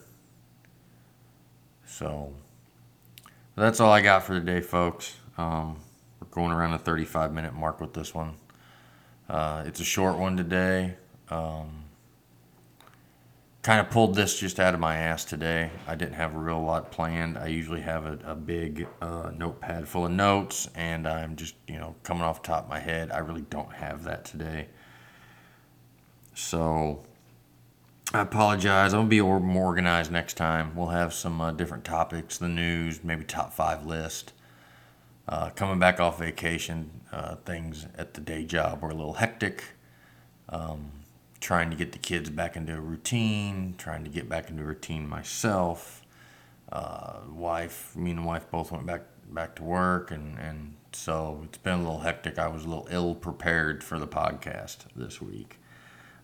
So 1.86 2.32
that's 3.54 3.80
all 3.80 3.92
I 3.92 4.02
got 4.02 4.24
for 4.24 4.34
today, 4.34 4.60
folks. 4.60 5.16
Um, 5.38 5.78
we're 6.20 6.28
going 6.28 6.52
around 6.52 6.72
the 6.72 6.78
35 6.78 7.32
minute 7.32 7.54
mark 7.54 7.80
with 7.80 7.94
this 7.94 8.14
one. 8.14 8.34
Uh, 9.28 9.64
it's 9.66 9.80
a 9.80 9.84
short 9.84 10.18
one 10.18 10.36
today. 10.36 10.96
Um, 11.30 11.84
kind 13.62 13.80
of 13.80 13.90
pulled 13.90 14.14
this 14.14 14.38
just 14.38 14.60
out 14.60 14.74
of 14.74 14.80
my 14.80 14.96
ass 14.96 15.24
today. 15.24 15.70
I 15.88 15.96
didn't 15.96 16.14
have 16.14 16.36
a 16.36 16.38
real 16.38 16.62
lot 16.62 16.92
planned. 16.92 17.36
I 17.36 17.48
usually 17.48 17.80
have 17.80 18.04
a, 18.04 18.18
a 18.24 18.34
big 18.36 18.86
uh, 19.02 19.32
notepad 19.36 19.88
full 19.88 20.06
of 20.06 20.12
notes, 20.12 20.68
and 20.76 21.08
I'm 21.08 21.34
just, 21.34 21.56
you 21.66 21.78
know, 21.78 21.96
coming 22.04 22.22
off 22.22 22.42
top 22.42 22.64
of 22.64 22.70
my 22.70 22.78
head. 22.78 23.10
I 23.10 23.18
really 23.18 23.44
don't 23.50 23.72
have 23.72 24.04
that 24.04 24.24
today. 24.24 24.68
So 26.36 27.02
I 28.12 28.20
apologize. 28.20 28.92
I'm 28.92 29.00
going 29.00 29.06
to 29.06 29.10
be 29.10 29.20
more 29.22 29.64
organized 29.64 30.12
next 30.12 30.34
time. 30.34 30.76
We'll 30.76 30.88
have 30.88 31.14
some 31.14 31.40
uh, 31.40 31.50
different 31.52 31.84
topics, 31.84 32.36
the 32.36 32.46
news, 32.46 33.02
maybe 33.02 33.24
top 33.24 33.54
five 33.54 33.86
list. 33.86 34.34
Uh, 35.26 35.48
coming 35.50 35.78
back 35.78 35.98
off 35.98 36.18
vacation, 36.18 36.90
uh, 37.10 37.36
things 37.36 37.86
at 37.96 38.12
the 38.12 38.20
day 38.20 38.44
job 38.44 38.82
were 38.82 38.90
a 38.90 38.94
little 38.94 39.14
hectic. 39.14 39.64
Um, 40.50 40.92
trying 41.40 41.70
to 41.70 41.76
get 41.76 41.92
the 41.92 41.98
kids 41.98 42.28
back 42.28 42.54
into 42.54 42.76
a 42.76 42.80
routine, 42.80 43.74
trying 43.78 44.04
to 44.04 44.10
get 44.10 44.28
back 44.28 44.50
into 44.50 44.62
a 44.62 44.66
routine 44.66 45.08
myself. 45.08 46.02
Uh, 46.70 47.20
wife, 47.30 47.96
me 47.96 48.10
and 48.10 48.26
wife 48.26 48.50
both 48.50 48.70
went 48.70 48.84
back 48.84 49.02
back 49.30 49.56
to 49.56 49.62
work, 49.62 50.10
and, 50.10 50.38
and 50.38 50.76
so 50.92 51.40
it's 51.44 51.58
been 51.58 51.78
a 51.78 51.82
little 51.82 52.00
hectic. 52.00 52.38
I 52.38 52.48
was 52.48 52.64
a 52.64 52.68
little 52.68 52.88
ill 52.90 53.14
prepared 53.14 53.82
for 53.82 53.98
the 53.98 54.06
podcast 54.06 54.80
this 54.94 55.20
week. 55.20 55.58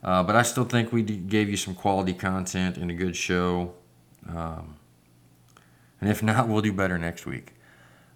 Uh, 0.02 0.22
but 0.22 0.34
I 0.34 0.42
still 0.42 0.64
think 0.64 0.92
we 0.92 1.02
gave 1.02 1.48
you 1.48 1.56
some 1.56 1.74
quality 1.74 2.12
content 2.12 2.76
and 2.76 2.90
a 2.90 2.94
good 2.94 3.16
show. 3.16 3.74
Um, 4.28 4.76
and 6.00 6.10
if 6.10 6.22
not, 6.22 6.48
we'll 6.48 6.62
do 6.62 6.72
better 6.72 6.98
next 6.98 7.26
week. 7.26 7.54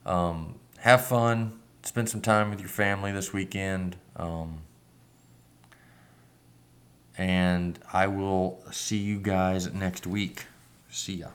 Um, 0.04 0.58
have 0.78 1.04
fun. 1.04 1.60
Spend 1.82 2.08
some 2.08 2.20
time 2.20 2.50
with 2.50 2.60
your 2.60 2.68
family 2.68 3.12
this 3.12 3.32
weekend. 3.32 3.96
Um, 4.16 4.62
and 7.16 7.78
I 7.92 8.08
will 8.08 8.62
see 8.72 8.98
you 8.98 9.18
guys 9.18 9.72
next 9.72 10.06
week. 10.06 10.46
See 10.90 11.14
ya. 11.14 11.28